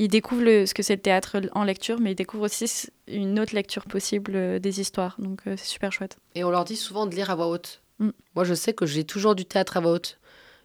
[0.00, 3.40] Ils découvrent le, ce que c'est le théâtre en lecture, mais ils découvrent aussi une
[3.40, 5.16] autre lecture possible des histoires.
[5.18, 6.18] Donc c'est super chouette.
[6.36, 7.82] Et on leur dit souvent de lire à voix haute.
[7.98, 8.10] Mm.
[8.36, 10.17] Moi, je sais que j'ai toujours du théâtre à voix haute.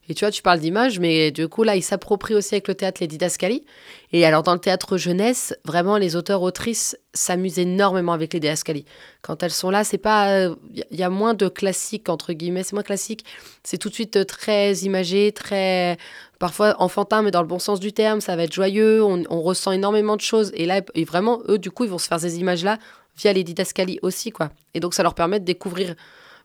[0.10, 2.76] Et tu vois, tu parles d'image, mais du coup, là, ils s'approprient aussi avec le
[2.76, 3.64] théâtre les didascalies.
[4.12, 8.84] Et alors, dans le théâtre jeunesse, vraiment, les auteurs-autrices s'amusent énormément avec les didascalies.
[9.22, 10.42] Quand elles sont là, c'est pas.
[10.42, 12.64] Il euh, y a moins de classique, entre guillemets.
[12.64, 13.24] C'est moins classique.
[13.64, 15.98] C'est tout de suite très imagé, très.
[16.38, 18.20] Parfois enfantin, mais dans le bon sens du terme.
[18.20, 19.02] Ça va être joyeux.
[19.02, 20.52] On, on ressent énormément de choses.
[20.54, 22.78] Et là, et vraiment, eux, du coup, ils vont se faire ces images-là
[23.16, 24.50] via les didascalies aussi, quoi.
[24.74, 25.96] Et donc, ça leur permet de découvrir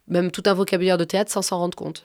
[0.06, 2.04] même tout un vocabulaire de théâtre sans s'en rendre compte.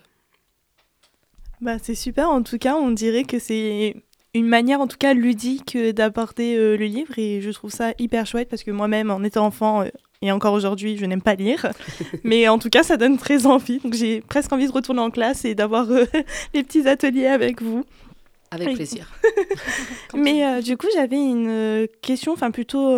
[1.64, 3.96] Bah, c'est super, en tout cas, on dirait que c'est
[4.34, 7.18] une manière en tout cas ludique d'aborder euh, le livre.
[7.18, 9.88] Et je trouve ça hyper chouette parce que moi-même en étant enfant euh,
[10.22, 11.72] et encore aujourd'hui je n'aime pas lire.
[12.26, 13.80] Mais en tout cas ça donne très envie.
[13.80, 16.04] Donc j'ai presque envie de retourner en classe et d'avoir euh,
[16.54, 17.86] les petits ateliers avec vous.
[18.52, 19.10] Avec plaisir.
[20.14, 22.96] mais du coup j'avais une question, enfin plutôt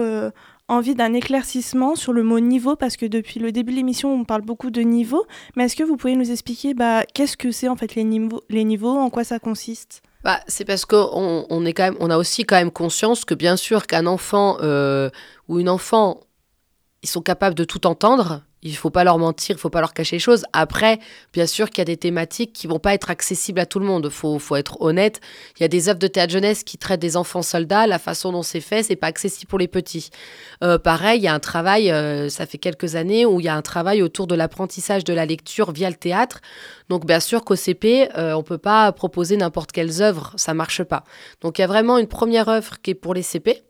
[0.67, 4.23] envie d'un éclaircissement sur le mot niveau parce que depuis le début de l'émission on
[4.23, 5.25] parle beaucoup de niveau.
[5.55, 8.41] Mais est-ce que vous pouvez nous expliquer bah, qu'est-ce que c'est en fait les niveaux,
[8.49, 10.01] les niveaux en quoi ça consiste?
[10.23, 13.35] Bah, c'est parce qu'on on est quand même on a aussi quand même conscience que
[13.35, 15.09] bien sûr qu'un enfant euh,
[15.47, 16.21] ou une enfant
[17.03, 19.93] ils sont capables de tout entendre il faut pas leur mentir, il faut pas leur
[19.93, 20.43] cacher les choses.
[20.51, 20.99] Après,
[21.33, 23.85] bien sûr qu'il y a des thématiques qui vont pas être accessibles à tout le
[23.85, 24.09] monde.
[24.09, 25.21] Faut, faut être honnête.
[25.57, 27.85] Il y a des œuvres de théâtre jeunesse qui traitent des enfants soldats.
[27.85, 30.09] La façon dont c'est fait, c'est pas accessible pour les petits.
[30.63, 31.91] Euh, pareil, il y a un travail.
[31.91, 35.13] Euh, ça fait quelques années où il y a un travail autour de l'apprentissage de
[35.13, 36.39] la lecture via le théâtre.
[36.89, 40.81] Donc bien sûr qu'au CP, euh, on peut pas proposer n'importe quelles œuvres, ça marche
[40.81, 41.03] pas.
[41.41, 43.61] Donc il y a vraiment une première œuvre qui est pour les CP.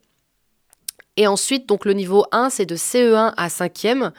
[1.18, 4.12] Et ensuite, donc le niveau 1, c'est de CE1 à 5e.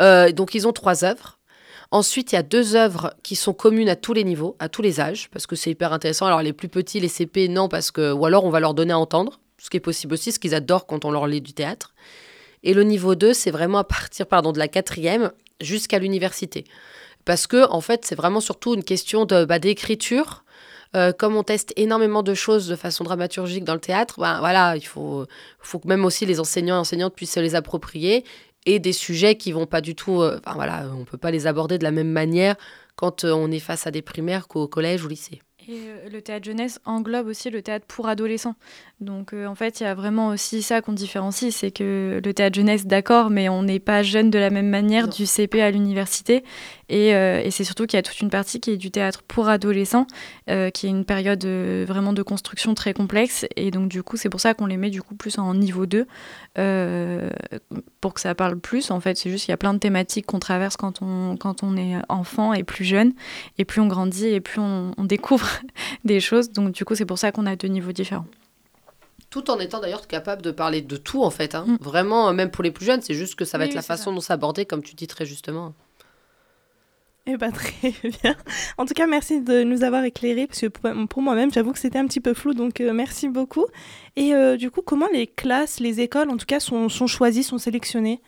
[0.00, 1.38] Euh, donc ils ont trois œuvres.
[1.90, 4.82] Ensuite, il y a deux œuvres qui sont communes à tous les niveaux, à tous
[4.82, 6.26] les âges, parce que c'est hyper intéressant.
[6.26, 8.92] Alors les plus petits, les CP, non, parce que ou alors on va leur donner
[8.92, 11.52] à entendre, ce qui est possible aussi, ce qu'ils adorent quand on leur lit du
[11.52, 11.94] théâtre.
[12.64, 15.30] Et le niveau 2, c'est vraiment à partir pardon, de la quatrième
[15.60, 16.64] jusqu'à l'université.
[17.24, 20.44] Parce que, en fait, c'est vraiment surtout une question de, bah, d'écriture.
[20.96, 24.76] Euh, comme on teste énormément de choses de façon dramaturgique dans le théâtre, ben, voilà,
[24.76, 25.26] il faut,
[25.58, 28.24] faut que même aussi les enseignants et enseignantes puissent se les approprier
[28.66, 30.22] et des sujets qui vont pas du tout.
[30.22, 32.56] Euh, enfin voilà, on peut pas les aborder de la même manière
[32.96, 35.40] quand on est face à des primaires qu'au collège ou lycée.
[35.66, 38.54] Et le théâtre jeunesse englobe aussi le théâtre pour adolescents.
[39.00, 42.56] Donc en fait, il y a vraiment aussi ça qu'on différencie, c'est que le théâtre
[42.56, 46.44] jeunesse, d'accord, mais on n'est pas jeune de la même manière du CP à l'université.
[46.88, 49.48] Et, et c'est surtout qu'il y a toute une partie qui est du théâtre pour
[49.48, 50.06] adolescents,
[50.46, 53.46] qui est une période vraiment de construction très complexe.
[53.56, 55.86] Et donc du coup, c'est pour ça qu'on les met du coup plus en niveau
[55.86, 56.06] 2,
[58.00, 58.90] pour que ça parle plus.
[58.90, 61.62] En fait, c'est juste qu'il y a plein de thématiques qu'on traverse quand on, quand
[61.62, 63.12] on est enfant et plus jeune.
[63.58, 65.48] Et plus on grandit et plus on, on découvre
[66.04, 66.50] des choses.
[66.50, 68.26] Donc du coup, c'est pour ça qu'on a deux niveaux différents.
[69.30, 71.54] Tout en étant d'ailleurs capable de parler de tout en fait.
[71.54, 71.64] Hein.
[71.66, 71.76] Mm.
[71.80, 74.20] Vraiment, même pour les plus jeunes, c'est juste que ça va être la façon dont
[74.20, 75.74] s'aborder, comme tu dis très justement.
[77.26, 77.90] Eh bien, très
[78.22, 78.36] bien.
[78.76, 81.98] En tout cas, merci de nous avoir éclairés, parce que pour, moi-même, j'avoue que c'était
[81.98, 83.66] un petit peu flou, donc euh, merci beaucoup.
[84.16, 87.58] Et euh, du coup, comment les classes, les écoles, en tout cas, sont, choisies, sont
[87.58, 88.20] sélectionnées?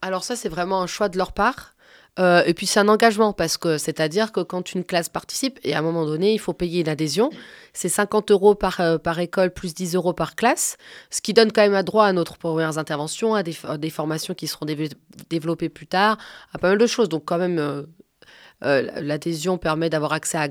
[0.00, 1.74] Alors ça, c'est vraiment un choix de leur part.
[2.18, 5.74] Euh, et puis c'est un engagement parce que c'est-à-dire que quand une classe participe, et
[5.74, 7.30] à un moment donné, il faut payer une adhésion,
[7.72, 10.76] c'est 50 euros par, par école plus 10 euros par classe,
[11.08, 14.46] ce qui donne quand même un droit à notre premières interventions, à des, formations qui
[14.46, 14.66] seront
[15.30, 16.18] développées plus tard,
[16.52, 17.08] à pas mal de choses.
[17.08, 17.86] Donc quand même,
[18.62, 20.48] l'adhésion permet d'avoir accès à,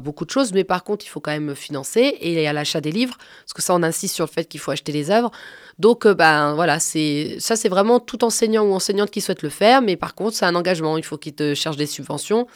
[0.00, 2.92] beaucoup de choses, mais par contre, il faut quand même financer et à l'achat des
[2.92, 5.30] livres, parce que ça, on insiste sur le fait qu'il faut acheter les œuvres.
[5.78, 9.48] Donc, euh, ben voilà, c'est ça, c'est vraiment tout enseignant ou enseignante qui souhaite le
[9.48, 10.96] faire, mais par contre, c'est un engagement.
[10.96, 12.46] Il faut qu'ils te cherchent des subventions.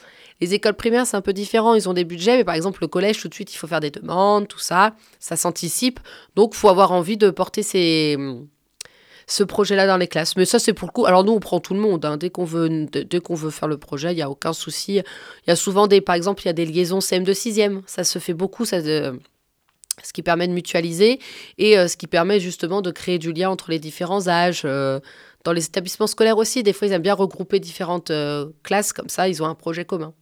[0.40, 1.74] Les écoles primaires, c'est un peu différent.
[1.74, 3.80] Ils ont des budgets, mais par exemple, le collège, tout de suite, il faut faire
[3.80, 4.94] des demandes, tout ça.
[5.18, 6.00] Ça s'anticipe.
[6.34, 8.16] Donc, faut avoir envie de porter ces
[9.31, 10.37] ce projet-là dans les classes.
[10.37, 11.07] Mais ça, c'est pour le coup.
[11.07, 12.05] Alors, nous, on prend tout le monde.
[12.05, 12.16] Hein.
[12.16, 14.97] Dès qu'on veut, dès qu'on veut faire le projet, il n'y a aucun souci.
[14.97, 16.01] Il y a souvent des.
[16.01, 17.83] Par exemple, il y a des liaisons CM de 6e.
[17.87, 18.64] Ça se fait beaucoup.
[18.64, 19.19] Ça, de,
[20.03, 21.21] ce qui permet de mutualiser
[21.59, 24.62] et euh, ce qui permet justement de créer du lien entre les différents âges.
[24.64, 25.01] Euh,
[25.45, 29.09] dans les établissements scolaires aussi, des fois, ils aiment bien regrouper différentes euh, classes, comme
[29.09, 30.12] ça, ils ont un projet commun.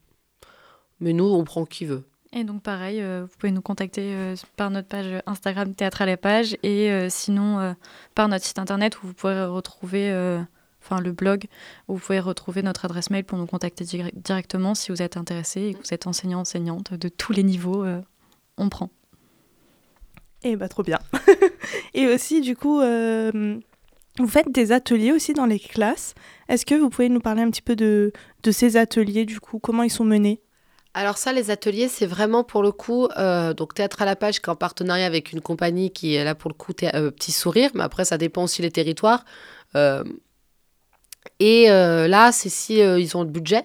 [1.01, 2.05] Mais nous, on prend qui veut.
[2.33, 6.57] Et donc pareil, vous pouvez nous contacter par notre page Instagram Théâtre à la page
[6.63, 7.75] et sinon
[8.15, 10.13] par notre site internet où vous pourrez retrouver,
[10.83, 11.47] enfin le blog,
[11.89, 15.63] où vous pouvez retrouver notre adresse mail pour nous contacter directement si vous êtes intéressé
[15.63, 17.87] et que vous êtes enseignant, enseignante de tous les niveaux,
[18.59, 18.91] on prend.
[20.45, 20.99] Eh bah trop bien.
[21.95, 23.59] et aussi du coup, euh,
[24.19, 26.15] vous faites des ateliers aussi dans les classes.
[26.49, 28.13] Est-ce que vous pouvez nous parler un petit peu de
[28.51, 30.41] ces ateliers du coup, comment ils sont menés?
[30.95, 34.41] Alors ça, les ateliers, c'est vraiment pour le coup, euh, donc Théâtre à la page
[34.41, 37.31] qui est en partenariat avec une compagnie qui est là pour le coup euh, Petit
[37.31, 39.25] Sourire, mais après ça dépend aussi les territoires.
[41.41, 43.63] et là, c'est si ils ont le budget,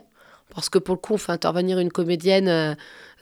[0.53, 2.77] parce que pour le coup, on fait intervenir une comédienne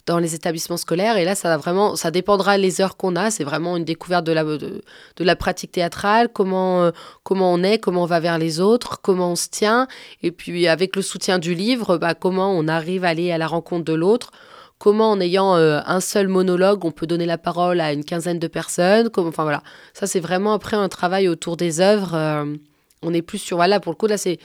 [0.05, 1.17] dans les établissements scolaires.
[1.17, 3.31] Et là, ça va vraiment, ça dépendra les heures qu'on a.
[3.31, 4.81] C'est vraiment une découverte de la, de,
[5.19, 6.91] la pratique théâtrale, comment, euh,
[7.23, 9.87] comment on est, comment on va vers les autres, comment on se tient.
[10.23, 13.47] Et puis, avec le soutien du livre, bah, comment on arrive à aller à la
[13.47, 14.31] rencontre de l'autre.
[14.79, 18.39] Comment, en ayant euh, un seul monologue, on peut donner la parole à une quinzaine
[18.39, 19.09] de personnes.
[19.09, 19.61] Comment, enfin voilà,
[19.93, 22.15] ça c'est vraiment après un travail autour des œuvres.
[22.15, 22.55] Euh,
[23.03, 24.39] on est plus sur, voilà, pour le coup, là c'est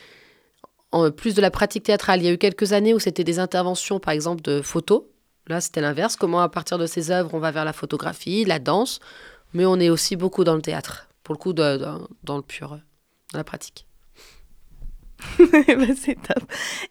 [1.16, 2.20] plus de la pratique théâtrale.
[2.20, 5.02] Il y a eu quelques années où c'était des interventions, par exemple, de photos
[5.48, 6.16] Là, c'était l'inverse.
[6.16, 9.00] Comment, à partir de ces œuvres, on va vers la photographie, la danse,
[9.54, 12.80] mais on est aussi beaucoup dans le théâtre, pour le coup, dans le pur,
[13.32, 13.86] dans la pratique.
[15.38, 15.44] Bah,
[15.96, 16.44] c'est top.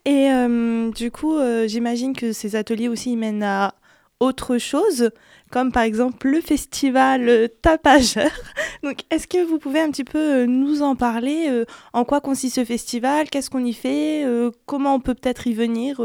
[0.06, 3.76] Et euh, du coup, euh, j'imagine que ces ateliers aussi mènent à
[4.20, 5.12] autre chose,
[5.52, 8.32] comme par exemple le festival Tapageur.
[8.84, 11.64] Donc, est-ce que vous pouvez un petit peu euh, nous en parler
[11.94, 13.30] En quoi consiste ce festival?
[13.30, 14.26] Qu'est-ce qu'on y fait?
[14.66, 16.02] Comment on peut peut-être y venir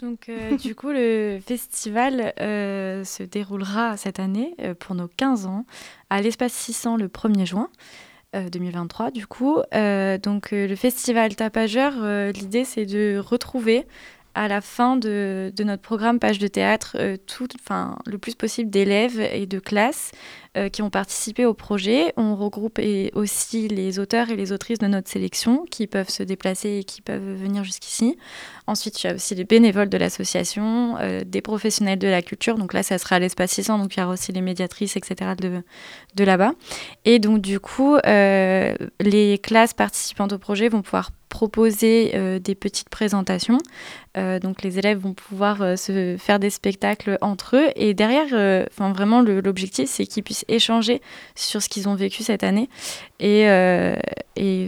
[0.00, 5.46] donc, euh, du coup, le festival euh, se déroulera cette année euh, pour nos 15
[5.46, 5.64] ans
[6.10, 7.68] à l'espace 600 le 1er juin
[8.50, 9.12] 2023.
[9.12, 11.92] Du coup, donc le festival Tapageur,
[12.32, 13.86] l'idée c'est de retrouver
[14.34, 17.48] à la fin de, notre programme Page de théâtre tout,
[18.06, 20.12] le plus possible d'élèves et de classes
[20.56, 22.12] euh, qui ont participé au projet.
[22.16, 22.80] On regroupe
[23.14, 27.02] aussi les auteurs et les autrices de notre sélection qui peuvent se déplacer et qui
[27.02, 28.16] peuvent venir jusqu'ici.
[28.68, 32.56] Ensuite, il y a aussi les bénévoles de l'association, euh, des professionnels de la culture.
[32.56, 35.32] Donc là, ça sera à l'espace 600, donc il y aura aussi les médiatrices, etc.
[35.36, 35.60] de,
[36.14, 36.52] de là-bas.
[37.04, 42.88] Et donc, du coup, euh, les classes participantes au projet vont pouvoir proposer des petites
[42.88, 43.58] présentations.
[44.14, 47.70] donc les élèves vont pouvoir se faire des spectacles entre eux.
[47.74, 48.28] Et derrière,
[48.78, 51.02] vraiment, l'objectif, c'est qu'ils puissent échanger
[51.34, 52.68] sur ce qu'ils ont vécu cette année
[53.20, 53.96] et, euh,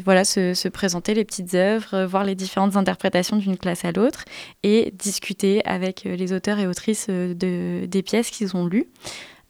[0.05, 4.25] voilà, se, présenter les petites œuvres, euh, voir les différentes interprétations d'une classe à l'autre
[4.63, 8.89] et discuter avec euh, les auteurs et autrices de, des pièces qu'ils ont lues.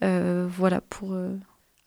[0.00, 1.16] voilà pour.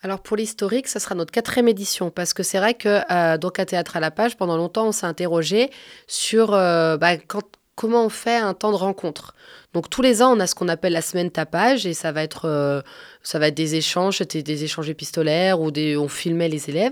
[0.02, 3.66] Alors pour l'historique, ça sera notre quatrième édition parce que c'est vrai que donc à
[3.66, 5.70] Théâtre à la page, pendant longtemps, on s'est interrogé
[6.08, 7.43] sur bah, quand
[7.80, 9.34] comment on fait un temps de rencontre.
[9.74, 12.24] Donc tous les ans, on a ce qu'on appelle la semaine tapage et ça va
[12.24, 12.82] être, euh,
[13.24, 16.92] ça va être des échanges, c'était des échanges épistolaires ou des, on filmait les élèves.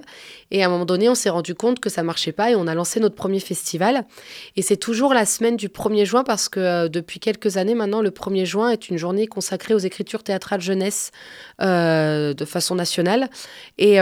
[0.49, 2.67] Et à un moment donné, on s'est rendu compte que ça marchait pas et on
[2.67, 4.05] a lancé notre premier festival.
[4.55, 8.01] Et c'est toujours la semaine du 1er juin parce que euh, depuis quelques années maintenant,
[8.01, 11.11] le 1er juin est une journée consacrée aux écritures théâtrales jeunesse
[11.61, 13.29] euh, de façon nationale.
[13.77, 13.99] Et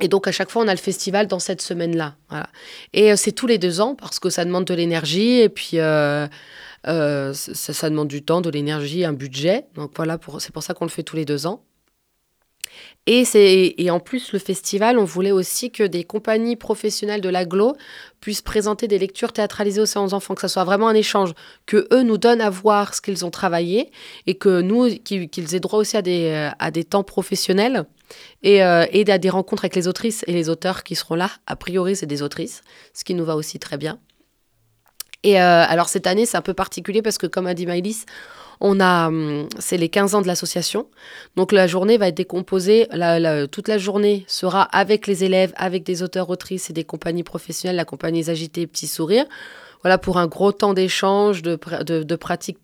[0.00, 2.16] et donc à chaque fois, on a le festival dans cette semaine-là.
[2.92, 5.78] Et c'est tous les deux ans parce que ça demande de l'énergie et puis
[6.86, 9.66] euh, ça, ça, demande du temps, de l'énergie, un budget.
[9.74, 11.64] Donc voilà, c'est pour ça qu'on le fait tous les deux ans.
[13.06, 17.74] Et, et en plus, le festival, on voulait aussi que des compagnies professionnelles de l'aglo
[18.20, 21.32] puissent présenter des lectures théâtralisées aux enfants, que ça soit vraiment un échange,
[21.64, 23.90] que eux nous donnent à voir ce qu'ils ont travaillé
[24.26, 27.86] et que nous, qu'ils aient droit aussi à des, à des temps professionnels
[28.42, 31.30] et, euh, et à des rencontres avec les autrices et les auteurs qui seront là.
[31.46, 33.98] A priori, c'est des autrices, ce qui nous va aussi très bien.
[35.24, 38.04] Et euh, alors cette année, c'est un peu particulier parce que comme a dit Maïlis,
[38.60, 40.88] on a, hum, c'est les 15 ans de l'association.
[41.36, 42.88] Donc la journée va être décomposée.
[43.50, 47.76] toute la journée sera avec les élèves, avec des auteurs, autrices et des compagnies professionnelles,
[47.76, 49.26] la compagnie Agité Petit Sourire.
[49.82, 52.58] Voilà pour un gros temps d'échange, de, de, de pratique.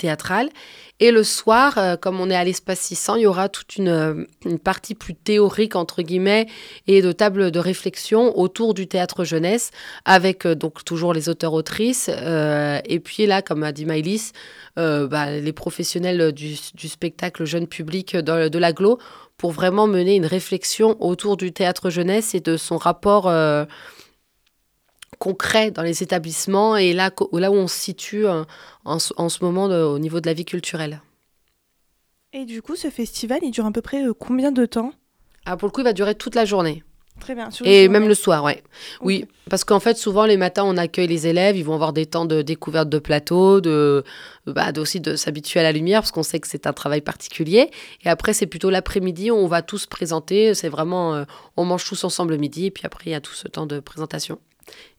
[1.01, 3.89] Et le soir, euh, comme on est à l'espace 600, il y aura toute une,
[3.89, 6.47] euh, une, partie plus théorique, entre guillemets,
[6.87, 9.73] et de table de réflexion autour du théâtre jeunesse,
[10.05, 12.09] avec euh, donc toujours les auteurs-autrices.
[12.09, 14.33] et puis là, comme a dit Maïlis,
[14.77, 18.99] bah, les professionnels du, du, spectacle jeune public de, de l'aglo,
[19.37, 23.29] pour vraiment mener une réflexion autour du théâtre jeunesse et de son rapport
[25.19, 28.47] concret dans les établissements et là, là où on se situe en,
[28.85, 31.01] en, ce moment au niveau de la vie culturelle.
[32.33, 34.93] Et du coup, ce festival, il dure à peu près euh, combien de temps?
[35.47, 36.83] Ah, Pour le coup, il va durer toute la journée.
[37.21, 37.49] Très bien.
[37.65, 38.65] et même le soir, ouais.
[39.01, 42.07] Oui, parce qu'en fait, souvent, les matins, on accueille les élèves, ils vont avoir des
[42.07, 44.03] temps de découverte de plateau, de,
[44.47, 47.71] bah, aussi de s'habituer à la lumière, parce qu'on sait que c'est un travail particulier.
[48.05, 50.55] Et après, c'est plutôt l'après-midi, on va tous présenter.
[50.55, 51.25] C'est vraiment, euh,
[51.57, 53.67] on mange tous ensemble le midi, et puis après, il y a tout ce temps
[53.67, 54.41] de présentation.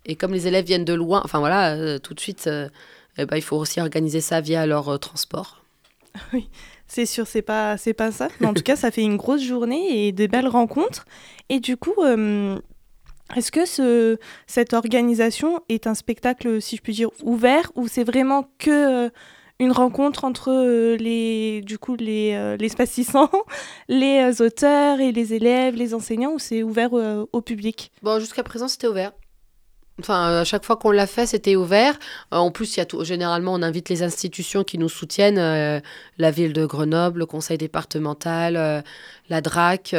[0.05, 2.69] Et comme les élèves viennent de loin, enfin voilà, euh, tout de suite, euh,
[3.17, 5.63] eh ben, il faut aussi organiser ça via leur euh, transport.
[6.33, 6.47] Oui,
[6.87, 8.29] c'est sûr, c'est pas, c'est pas ça.
[8.39, 11.05] Mais en tout cas, ça fait une grosse journée et de belles rencontres.
[11.49, 11.95] Et du coup,
[13.35, 18.05] est-ce que ce, cette organisation est un spectacle, si je puis dire, ouvert ou c'est
[18.05, 19.11] vraiment que
[19.59, 20.53] une rencontre entre
[20.95, 23.31] les, du coup, les, les spacissants,
[23.89, 27.91] les auteurs et les élèves, les enseignants, ou c'est ouvert au public?
[28.03, 29.11] Bon, jusqu'à présent, c'était ouvert.
[29.99, 31.97] Enfin, à chaque fois qu'on l'a fait, c'était ouvert.
[32.33, 35.37] Euh, en plus, il y a tout, généralement, on invite les institutions qui nous soutiennent,
[35.37, 35.79] euh,
[36.17, 38.81] la ville de Grenoble, le conseil départemental, euh,
[39.29, 39.95] la DRAC.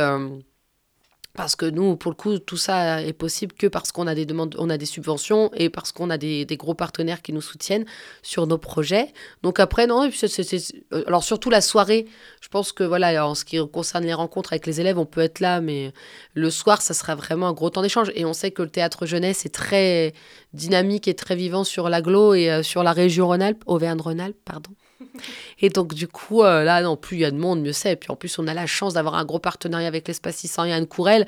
[1.36, 4.24] Parce que nous, pour le coup, tout ça est possible que parce qu'on a des
[4.24, 7.84] demandes, on a des subventions et parce qu'on a des, gros partenaires qui nous soutiennent
[8.22, 9.12] sur nos projets.
[9.42, 12.06] Donc après, non, euh, alors surtout la soirée,
[12.40, 15.20] je pense que voilà, en ce qui concerne les rencontres avec les élèves, on peut
[15.20, 15.92] être là, mais
[16.32, 18.10] le soir, ça sera vraiment un gros temps d'échange.
[18.14, 20.14] Et on sait que le théâtre jeunesse est très
[20.54, 24.70] dynamique et très vivant sur l'aglo et euh, sur la région Rhône-Alpes, Auvergne-Rhône-Alpes, pardon.
[25.60, 27.92] Et donc, du coup, euh, là, non, plus il y a de monde, mieux c'est.
[27.92, 30.64] Et puis en plus, on a la chance d'avoir un gros partenariat avec l'Espace 600
[30.64, 31.26] et Anne Courel,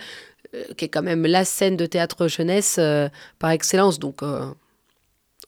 [0.54, 3.08] euh, qui est quand même la scène de théâtre jeunesse euh,
[3.38, 3.98] par excellence.
[3.98, 4.22] Donc,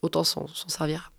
[0.02, 1.12] autant s'en servir.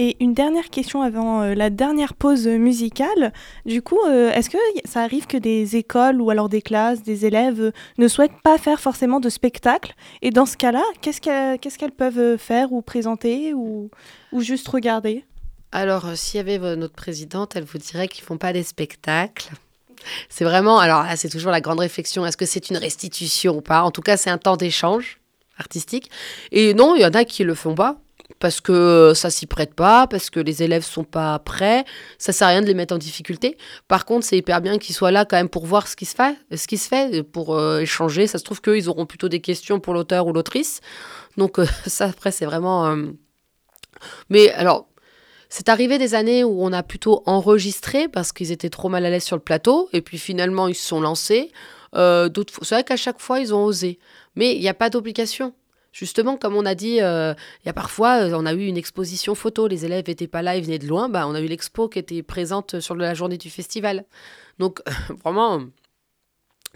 [0.00, 3.32] Et une dernière question avant la dernière pause musicale.
[3.66, 7.72] Du coup, est-ce que ça arrive que des écoles ou alors des classes, des élèves
[7.98, 9.96] ne souhaitent pas faire forcément de spectacle?
[10.22, 13.90] Et dans ce cas-là, qu'est-ce qu'elles peuvent faire ou présenter ou
[14.38, 15.24] juste regarder?
[15.72, 19.50] Alors, euh, s'il y avait notre présidente, elle vous dirait qu'ils font pas des spectacles.
[20.28, 23.60] C'est vraiment, alors là, c'est toujours la grande réflexion, est-ce que c'est une restitution ou
[23.60, 23.82] pas?
[23.82, 25.20] En tout cas, c'est un temps d'échange
[25.58, 26.10] artistique.
[26.52, 28.00] Et non, il y en a qui le font pas
[28.38, 31.84] parce que ça s'y prête pas, parce que les élèves sont pas prêts,
[32.18, 33.56] ça sert à rien de les mettre en difficulté.
[33.88, 36.14] Par contre, c'est hyper bien qu'ils soient là quand même pour voir ce qui se
[36.14, 38.26] fait, ce qui se fait, pour euh, échanger.
[38.26, 40.80] Ça se trouve qu'ils auront plutôt des questions pour l'auteur ou l'autrice.
[41.36, 42.96] Donc euh, ça, après, c'est vraiment.
[44.28, 44.88] Mais alors,
[45.48, 49.10] c'est arrivé des années où on a plutôt enregistré parce qu'ils étaient trop mal à
[49.10, 51.52] l'aise sur le plateau et puis finalement ils se sont lancés.
[51.94, 52.28] Euh,
[52.62, 53.98] c'est vrai qu'à chaque fois ils ont osé,
[54.36, 55.54] mais il n'y a pas d'obligation.
[55.90, 57.32] Justement, comme on a dit, euh,
[57.62, 60.42] il y a parfois, euh, on a eu une exposition photo, les élèves n'étaient pas
[60.42, 63.14] là, ils venaient de loin, bah, on a eu l'expo qui était présente sur la
[63.14, 64.04] journée du festival.
[64.58, 64.82] Donc,
[65.24, 65.64] vraiment,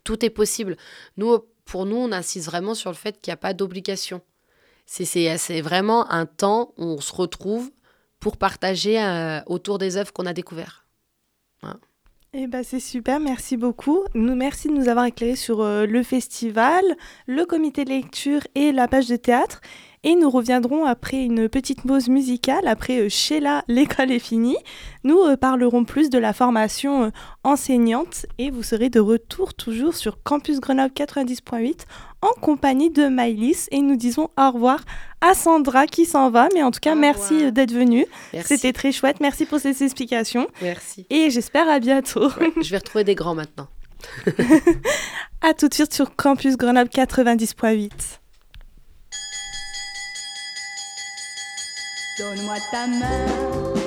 [0.03, 0.77] tout est possible.
[1.19, 4.23] Nous, pour nous, on insiste vraiment sur le fait qu'il n'y a pas d'obligation.
[4.87, 7.71] C'est vraiment un temps où on se retrouve
[8.23, 10.87] pour partager euh, autour des œuvres qu'on a découvertes.
[12.35, 14.05] Eh ben c'est super, merci beaucoup.
[14.15, 16.83] Nous, merci de nous avoir éclairé sur euh, le festival,
[17.27, 19.61] le comité de lecture et la page de théâtre.
[20.05, 24.57] Et nous reviendrons après une petite pause musicale, après Sheila, l'école est finie.
[25.05, 27.13] Nous parlerons plus de la formation
[27.45, 31.87] enseignante et vous serez de retour toujours sur Campus Grenoble 90.8
[32.21, 34.81] en compagnie de Maïlis et nous disons au revoir
[35.21, 36.49] à Sandra qui s'en va.
[36.53, 38.07] Mais en tout cas, merci d'être venue.
[38.45, 39.21] C'était très chouette.
[39.21, 40.49] Merci pour ces explications.
[40.63, 41.07] Merci.
[41.11, 42.29] Et j'espère à bientôt.
[42.61, 43.69] je vais retrouver des grands maintenant.
[45.43, 48.22] à tout de suite sur Campus Grenoble 90.8.
[52.23, 53.82] Donne-moi ta main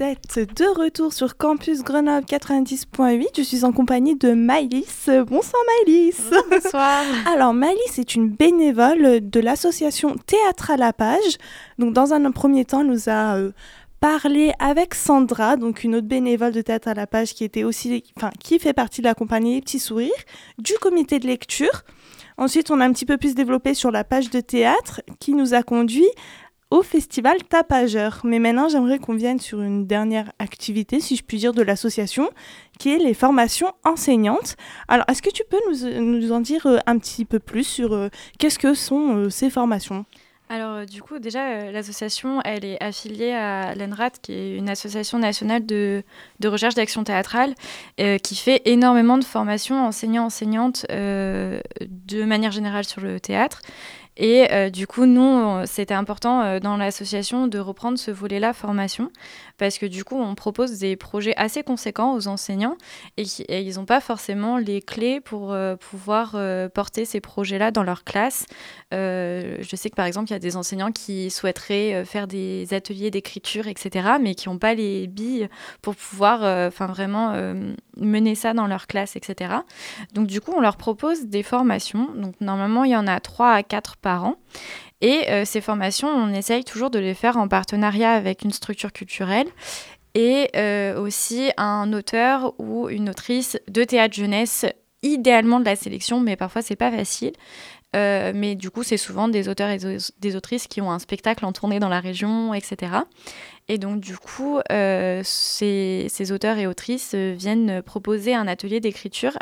[0.00, 3.26] vous êtes de retour sur Campus Grenoble 90.8.
[3.36, 5.10] Je suis en compagnie de Maïlis.
[5.26, 6.16] Bonsoir Maïlis.
[6.50, 7.02] Bonsoir.
[7.26, 11.36] Alors, Maïlis est une bénévole de l'association Théâtre à la page.
[11.78, 13.52] Donc, dans un premier temps, elle nous a euh,
[14.00, 18.02] parlé avec Sandra, donc une autre bénévole de Théâtre à la page qui était aussi,
[18.16, 20.12] enfin, qui fait partie de la compagnie Les Petits Sourires,
[20.56, 21.82] du comité de lecture.
[22.38, 25.52] Ensuite, on a un petit peu plus développé sur la page de théâtre qui nous
[25.52, 26.08] a conduit
[26.70, 28.20] au festival Tapageur.
[28.24, 32.30] Mais maintenant, j'aimerais qu'on vienne sur une dernière activité, si je puis dire, de l'association,
[32.78, 34.56] qui est les formations enseignantes.
[34.88, 35.58] Alors, est-ce que tu peux
[36.00, 38.08] nous, en dire euh, un petit peu plus sur euh,
[38.38, 40.06] qu'est-ce que sont euh, ces formations?
[40.48, 45.64] Alors, du coup, déjà, l'association, elle est affiliée à l'ENRAT, qui est une association nationale
[45.64, 46.02] de,
[46.44, 47.54] recherche d'action théâtrale,
[47.96, 53.62] qui fait énormément de formations enseignants-enseignantes de manière générale sur le théâtre.
[54.16, 59.10] Et euh, du coup, nous, c'était important euh, dans l'association de reprendre ce volet-là formation,
[59.60, 62.78] parce que du coup, on propose des projets assez conséquents aux enseignants
[63.18, 63.24] et,
[63.60, 68.02] ils n'ont pas forcément les clés pour euh, pouvoir euh, porter ces projets-là dans leur
[68.02, 68.46] classe.
[68.94, 72.72] Euh, je sais que par exemple, il y a des enseignants qui souhaiteraient faire des
[72.72, 75.50] ateliers d'écriture, etc., mais qui n'ont pas les billes
[75.82, 77.34] pour pouvoir enfin vraiment
[77.98, 79.56] mener ça dans leur classe, etc.
[80.14, 82.08] Donc du coup, on leur propose des formations.
[82.14, 84.36] Donc normalement, il y en a 3 à 4 par an.
[85.00, 88.92] Et euh, ces formations, on essaye toujours de les faire en partenariat avec une structure
[88.92, 89.48] culturelle
[90.14, 94.66] et euh, aussi un auteur ou une autrice de théâtre jeunesse,
[95.02, 97.32] idéalement de la sélection, mais parfois c'est pas facile.
[97.96, 99.78] Euh, mais du coup, c'est souvent des auteurs et
[100.20, 102.92] des autrices qui ont un spectacle en tournée dans la région, etc.
[103.68, 109.36] Et donc, du coup, euh, ces, auteurs et autrices euh, viennent proposer un atelier d'écriture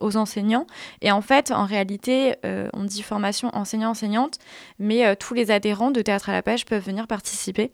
[0.00, 0.66] aux, enseignants.
[1.02, 4.38] Et en fait, en réalité, on dit formation enseignant-enseignante,
[4.78, 7.72] mais tous les adhérents de Théâtre à la page peuvent venir participer.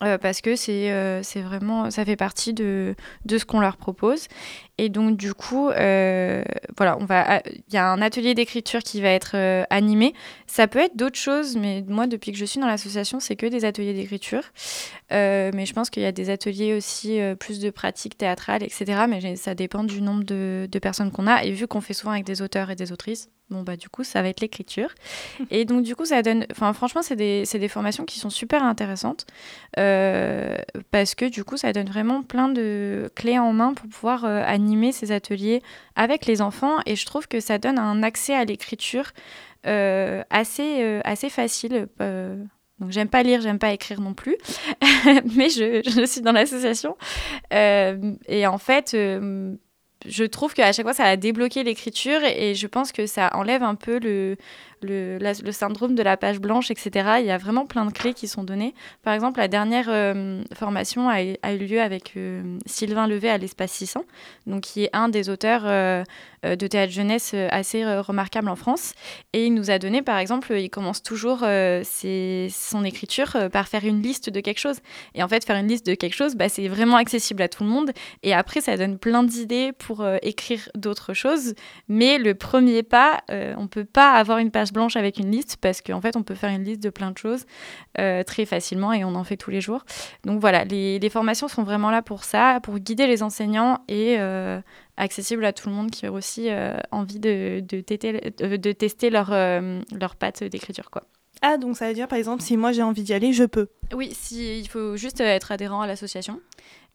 [0.00, 2.94] Parce que c'est vraiment ça fait partie de
[3.28, 4.28] ce qu'on leur propose
[4.82, 6.42] et donc du coup euh,
[6.76, 9.36] voilà on va il y a un atelier d'écriture qui va être
[9.70, 10.14] animé.
[10.46, 13.46] Ça peut être d'autres choses mais moi depuis que je suis dans l'association c'est que
[13.46, 14.42] des ateliers d'écriture.
[15.10, 19.36] Mais je pense qu'il y a des ateliers aussi plus de pratique théâtrale etc mais
[19.36, 21.44] ça dépend du nombre de, de personnes qu'on a.
[21.44, 24.04] Et vu qu'on fait souvent avec des auteurs et des autrices bon bah du coup
[24.04, 24.90] ça va être l'écriture.
[25.50, 28.62] Et donc du coup ça donne enfin franchement c'est des, des, formations qui sont super
[28.62, 29.26] intéressantes
[29.78, 30.56] euh,
[30.90, 34.42] parce que du coup ça donne vraiment plein de clés en main pour pouvoir euh,
[34.70, 35.62] animer ces ateliers
[35.96, 39.10] avec les enfants et je trouve que ça donne un accès à l'écriture
[39.66, 44.36] euh, assez assez facile donc j'aime pas lire, j'aime pas écrire non plus,
[45.36, 46.96] mais je, je, suis dans l'association.
[47.50, 48.96] et en fait,
[50.06, 53.62] je trouve qu'à chaque fois, ça a débloqué l'écriture et je pense que ça enlève
[53.62, 54.36] un peu le,
[54.82, 57.16] le, syndrome de la page blanche, etc.
[57.20, 58.74] Il y a vraiment plein de clés qui sont données.
[59.02, 63.72] Par exemple, la dernière euh, formation a, eu lieu avec euh, Sylvain Levé à l'Espace
[63.72, 64.04] 600,
[64.46, 66.04] donc qui est un des auteurs euh,
[66.42, 68.94] de théâtre jeunesse assez remarquable en France.
[69.32, 74.00] Et il nous a donné, par exemple, il commence toujours son écriture par faire une
[74.00, 74.78] liste de quelque chose.
[75.14, 77.62] Et en fait, faire une liste de quelque chose, bah, c'est vraiment accessible à tout
[77.62, 77.90] le monde.
[78.22, 81.54] Et après, ça donne plein d'idées pour écrire d'autres choses.
[81.88, 85.56] Mais le premier pas, on ne peut pas avoir une page blanche avec une liste
[85.60, 87.46] parce qu'en fait, on peut faire une liste de plein de choses
[87.98, 89.84] euh, très facilement et on en fait tous les jours.
[90.24, 94.16] Donc voilà, les, les, formations sont vraiment là pour ça, pour guider les enseignants et
[94.18, 94.60] euh,
[94.96, 99.10] accessible à tout le monde qui a aussi euh, envie de, de, téter, de, tester
[99.10, 100.90] leur, leur patte d'écriture.
[100.90, 101.04] quoi.
[101.42, 103.68] Ah, donc ça veut dire, par exemple, si moi j'ai envie d'y aller, je peux
[103.94, 106.40] Oui, si, il faut juste être adhérent à l'association.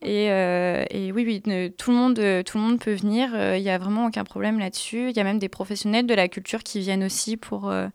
[0.06, 3.30] Et, euh, et, oui, oui, tout le monde, tout le monde peut venir.
[3.56, 5.10] Il n'y a vraiment aucun problème là-dessus.
[5.10, 7.88] Il y a même des professionnels de la culture qui viennent aussi pour, euh,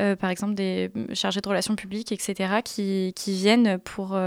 [0.00, 4.18] euh, par exemple, des chargés de relations publiques, etc., qui, viennent pour,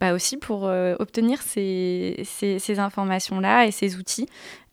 [0.00, 2.24] bah aussi pour obtenir ces,
[2.78, 4.28] informations-là et ces outils,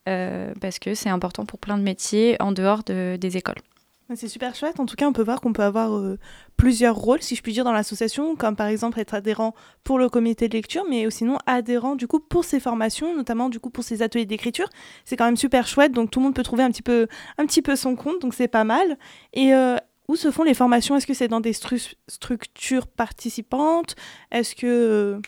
[0.05, 3.70] parce que c'est important pour plein de métiers en dehors de, des écoles.
[4.15, 4.79] C'est super chouette.
[4.79, 6.17] En tout cas, on peut voir qu'on peut avoir euh,
[6.57, 9.53] plusieurs rôles, si je puis dire, dans l'association, comme par exemple être adhérent
[9.83, 13.59] pour le comité de lecture, mais sinon adhérent du coup pour ces formations, notamment du
[13.59, 14.67] coup pour ces ateliers d'écriture.
[15.05, 17.07] C'est quand même super chouette, donc tout le monde peut trouver un petit peu,
[17.37, 18.97] un petit peu son compte, donc c'est pas mal.
[19.33, 20.97] Et euh, où se font les formations?
[20.97, 23.95] Est-ce que c'est dans des structures participantes?
[24.31, 25.19] Est-ce que euh,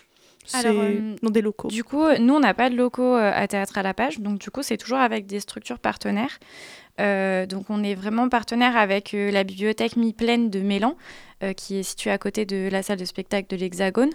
[0.46, 1.70] c'est dans des locaux?
[1.70, 4.52] Du coup, nous, on n'a pas de locaux à Théâtre à la Page, donc du
[4.52, 6.38] coup, c'est toujours avec des structures partenaires.
[7.00, 10.96] Euh, donc on est vraiment partenaire avec euh, la bibliothèque mi-pleine de Mélan,
[11.44, 14.10] euh, qui est située à côté de la salle de spectacle de l'Hexagone.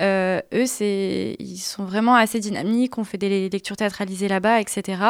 [0.00, 0.42] eux,
[0.80, 5.02] ils sont vraiment assez dynamiques, on fait des lectures théâtralisées là-bas, etc.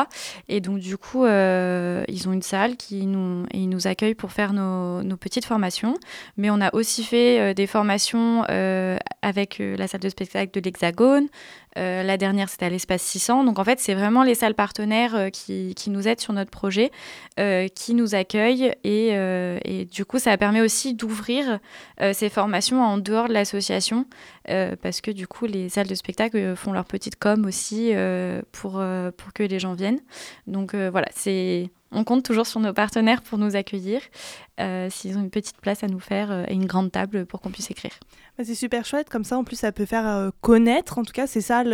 [0.49, 4.33] Et donc du coup, ils ont une salle qui nous, et ils nous accueillent pour
[4.33, 5.95] faire nos, petites formations.
[6.37, 8.43] Mais on a aussi fait des formations
[9.23, 11.29] avec la salle de spectacle de l'Hexagone,
[11.79, 13.45] euh, la dernière, c'était à l'espace 600.
[13.45, 16.91] Donc en fait, c'est vraiment les salles partenaires euh, qui, nous aident sur notre projet,
[17.39, 18.73] euh, qui nous accueillent.
[18.85, 21.58] Et, du coup, ça permet aussi d'ouvrir
[22.13, 24.07] ces formations en dehors de l'association,
[24.47, 27.93] parce que du coup, les salles de spectacle font leur petite com aussi
[28.53, 28.83] pour,
[29.17, 30.01] pour que les gens viennent.
[30.47, 34.01] Donc voilà, c'est on compte toujours sur nos partenaires pour nous accueillir,
[34.61, 37.41] euh, s'ils ont une petite place à nous faire euh, et une grande table pour
[37.41, 37.93] qu'on puisse écrire.
[38.36, 41.12] Bah, c'est super chouette, comme ça en plus ça peut faire euh, connaître, en tout
[41.12, 41.64] cas c'est ça,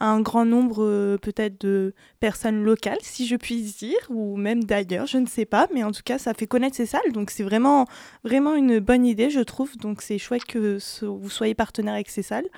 [0.00, 5.18] un grand nombre peut-être de personnes locales, si je puis dire, ou même d'ailleurs, je
[5.18, 7.86] ne sais pas, mais en tout cas ça fait connaître ces salles, donc c'est vraiment,
[8.24, 12.22] vraiment une bonne idée je trouve, donc c'est chouette que vous soyez partenaire avec ces
[12.22, 12.48] salles.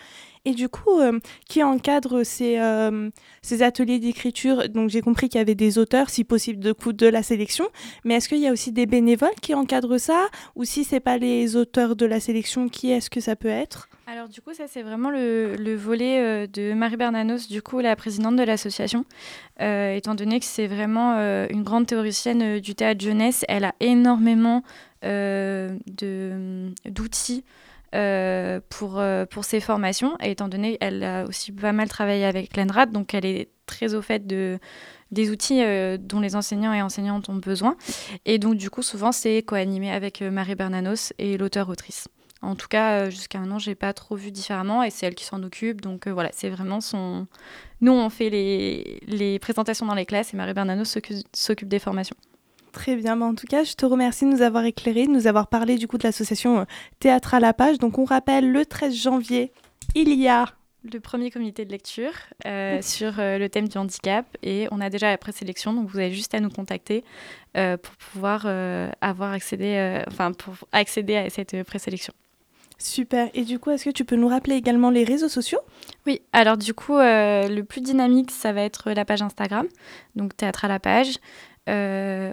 [0.47, 1.19] Et du coup, euh,
[1.49, 3.11] qui encadre ces, euh,
[3.43, 4.69] ces ateliers d'écriture?
[4.69, 7.67] Donc j'ai compris qu'il y avait des auteurs, si possible, de coup de la sélection.
[8.05, 10.29] Mais est-ce qu'il y a aussi des bénévoles qui encadrent ça?
[10.55, 13.89] Ou si c'est pas les auteurs de la sélection, qui est-ce que ça peut être?
[14.07, 17.81] Alors du coup, ça c'est vraiment le, le volet euh, de Marie Bernanos, du coup
[17.81, 19.05] la présidente de l'association,
[19.59, 21.17] étant donné que c'est vraiment
[21.49, 24.63] une grande théoricienne du théâtre jeunesse, elle a énormément
[26.85, 27.43] d'outils
[27.97, 32.55] euh, pour, euh, pour ses formations, étant donné qu'elle a aussi pas mal travaillé avec
[32.55, 34.59] l'ENRAD, donc elle est très au fait de,
[35.13, 37.77] des outils euh, dont les enseignants et enseignantes ont besoin.
[38.27, 42.09] Et donc, du coup, souvent, c'est co-animé avec Marie Bernanos et l'auteur-autrice.
[42.43, 45.43] En tout cas, jusqu'à maintenant, j'ai pas trop vu différemment et c'est elle qui s'en
[45.43, 45.81] occupe.
[45.81, 47.27] Donc voilà, c'est vraiment son.
[47.81, 50.99] Nous, on fait les, les présentations dans les classes et Marie Bernanos
[51.33, 52.17] s'occupe des formations.
[52.77, 55.47] Très bien, en tout cas, je te remercie de nous avoir éclairé, de nous avoir
[55.47, 56.65] parlé du coup de l'association euh,
[57.01, 57.79] Théâtre à la page.
[57.79, 59.51] Donc on rappelle, le 13 janvier,
[59.95, 60.45] il y a
[60.93, 62.13] le premier comité de lecture
[62.45, 65.99] euh, sur euh, le thème du handicap et on a déjà la présélection, donc vous
[65.99, 67.03] avez juste à nous contacter
[67.55, 68.47] pour pouvoir
[69.01, 72.13] avoir accédé, enfin pour accéder à cette présélection.
[72.77, 73.31] Super.
[73.33, 75.61] Et du coup, est-ce que tu peux nous rappeler également les réseaux sociaux?
[76.05, 79.67] Oui, alors du coup, le plus dynamique, ça va être la page Instagram,
[80.17, 81.19] donc Théâtre à la page.
[81.69, 82.33] Euh,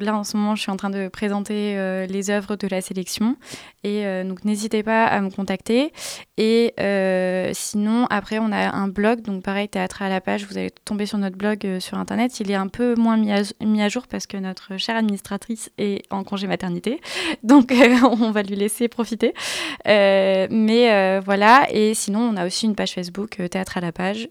[0.00, 2.80] là en ce moment je suis en train de présenter euh, les œuvres de la
[2.80, 3.36] sélection.
[3.82, 5.92] Et euh, donc n'hésitez pas à me contacter.
[6.36, 6.74] Et
[7.54, 9.22] sinon après on a un blog.
[9.22, 10.46] Donc pareil théâtre à la page.
[10.46, 12.40] Vous allez tomber sur notre blog sur internet.
[12.40, 15.70] Il est un peu moins mis à, mis à, jour parce que notre chère administratrice
[15.78, 17.00] est en congé maternité.
[17.42, 17.72] Donc
[18.02, 19.34] on va lui laisser profiter.
[19.86, 21.66] Mais voilà.
[21.70, 24.28] Et sinon on a aussi une page Facebook théâtre à la page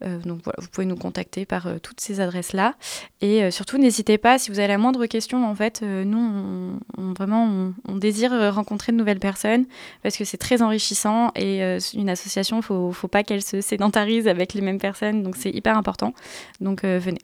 [0.00, 2.74] donc voilà, vous pouvez nous contacter par euh, toutes ces adresses-là.
[3.20, 6.78] Et euh, surtout, n'hésitez pas, si vous avez la moindre question, en fait, nous, on,
[6.96, 9.66] on vraiment, on, on, désire rencontrer de nouvelles personnes
[10.02, 11.62] parce que c'est très enrichissant et
[11.94, 15.50] une association, il faut, faut pas qu'elle se sédentarise avec les mêmes personnes, donc c'est
[15.50, 16.14] hyper important.
[16.60, 17.18] Donc venez.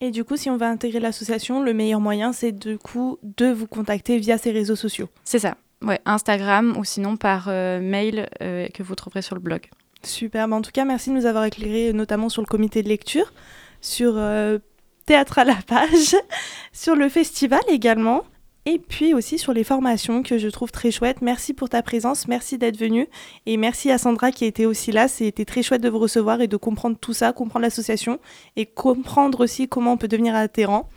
[0.00, 3.46] Et du coup, si on va intégrer l'association, le meilleur moyen, c'est du coup de
[3.46, 5.08] vous contacter via ces réseaux sociaux.
[5.24, 5.56] C'est ça.
[5.82, 9.68] Ouais, Instagram ou sinon par mail que vous trouverez sur le blog.
[10.02, 13.32] Super, en tout cas, merci de nous avoir éclairé notamment sur le comité de lecture,
[13.80, 14.58] sur euh,
[15.06, 16.16] Théâtre à la page,
[16.72, 18.24] sur le festival également,
[18.66, 21.22] et puis aussi sur les formations que je trouve très chouettes.
[21.22, 23.08] Merci pour ta présence, merci d'être venue,
[23.46, 25.06] et merci à Sandra qui était aussi là.
[25.06, 28.18] C'était très chouette de vous recevoir et de comprendre tout ça, comprendre l'association,
[28.56, 30.88] et comprendre aussi comment on peut devenir adhérent.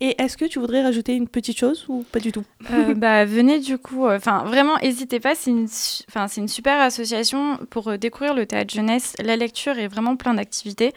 [0.00, 3.24] Et est-ce que tu voudrais rajouter une petite chose ou pas du tout euh, bah,
[3.24, 7.88] Venez du coup, enfin euh, vraiment, n'hésitez pas, c'est une, c'est une super association pour
[7.88, 9.16] euh, découvrir le théâtre jeunesse.
[9.18, 10.92] La lecture est vraiment plein d'activités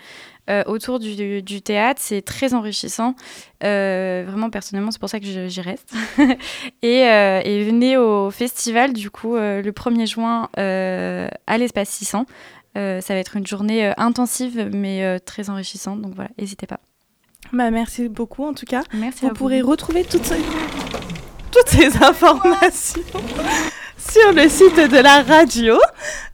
[0.51, 3.15] euh, autour du, théâtre, c'est très enrichissant.
[3.61, 5.93] Vraiment, personnellement, c'est pour ça que j'y reste.
[6.83, 7.03] et,
[7.63, 12.25] venez au festival du coup le 1er juin à l'espace 600.
[12.75, 16.79] ça va être une journée intensive mais très enrichissante, donc voilà, n'hésitez pas.
[17.53, 18.83] Bah, merci beaucoup en tout cas.
[18.93, 19.69] Merci vous pourrez vous.
[19.69, 20.41] retrouver toutes ces,
[21.51, 23.01] toutes ces informations
[23.97, 25.77] sur le site de la radio.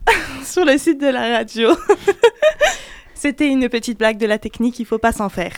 [0.46, 1.70] sur le site de la radio.
[3.18, 5.54] C'était une petite blague de la technique, il faut pas s'en faire.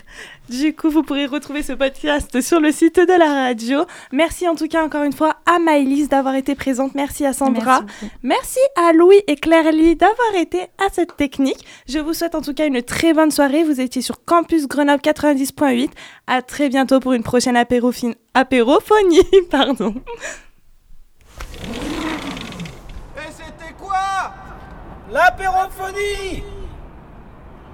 [0.49, 3.85] Du coup, vous pourrez retrouver ce podcast sur le site de la radio.
[4.13, 6.95] Merci en tout cas encore une fois à Maëlys d'avoir été présente.
[6.95, 7.81] Merci à Sandra.
[7.81, 11.65] Merci, Merci à Louis et Claire Lee d'avoir été à cette technique.
[11.87, 13.65] Je vous souhaite en tout cas une très bonne soirée.
[13.65, 15.89] Vous étiez sur Campus Grenoble 90.8.
[16.27, 18.13] À très bientôt pour une prochaine apérophonie.
[19.51, 19.95] Pardon.
[23.17, 24.33] Et c'était quoi?
[25.11, 26.41] L'apérophonie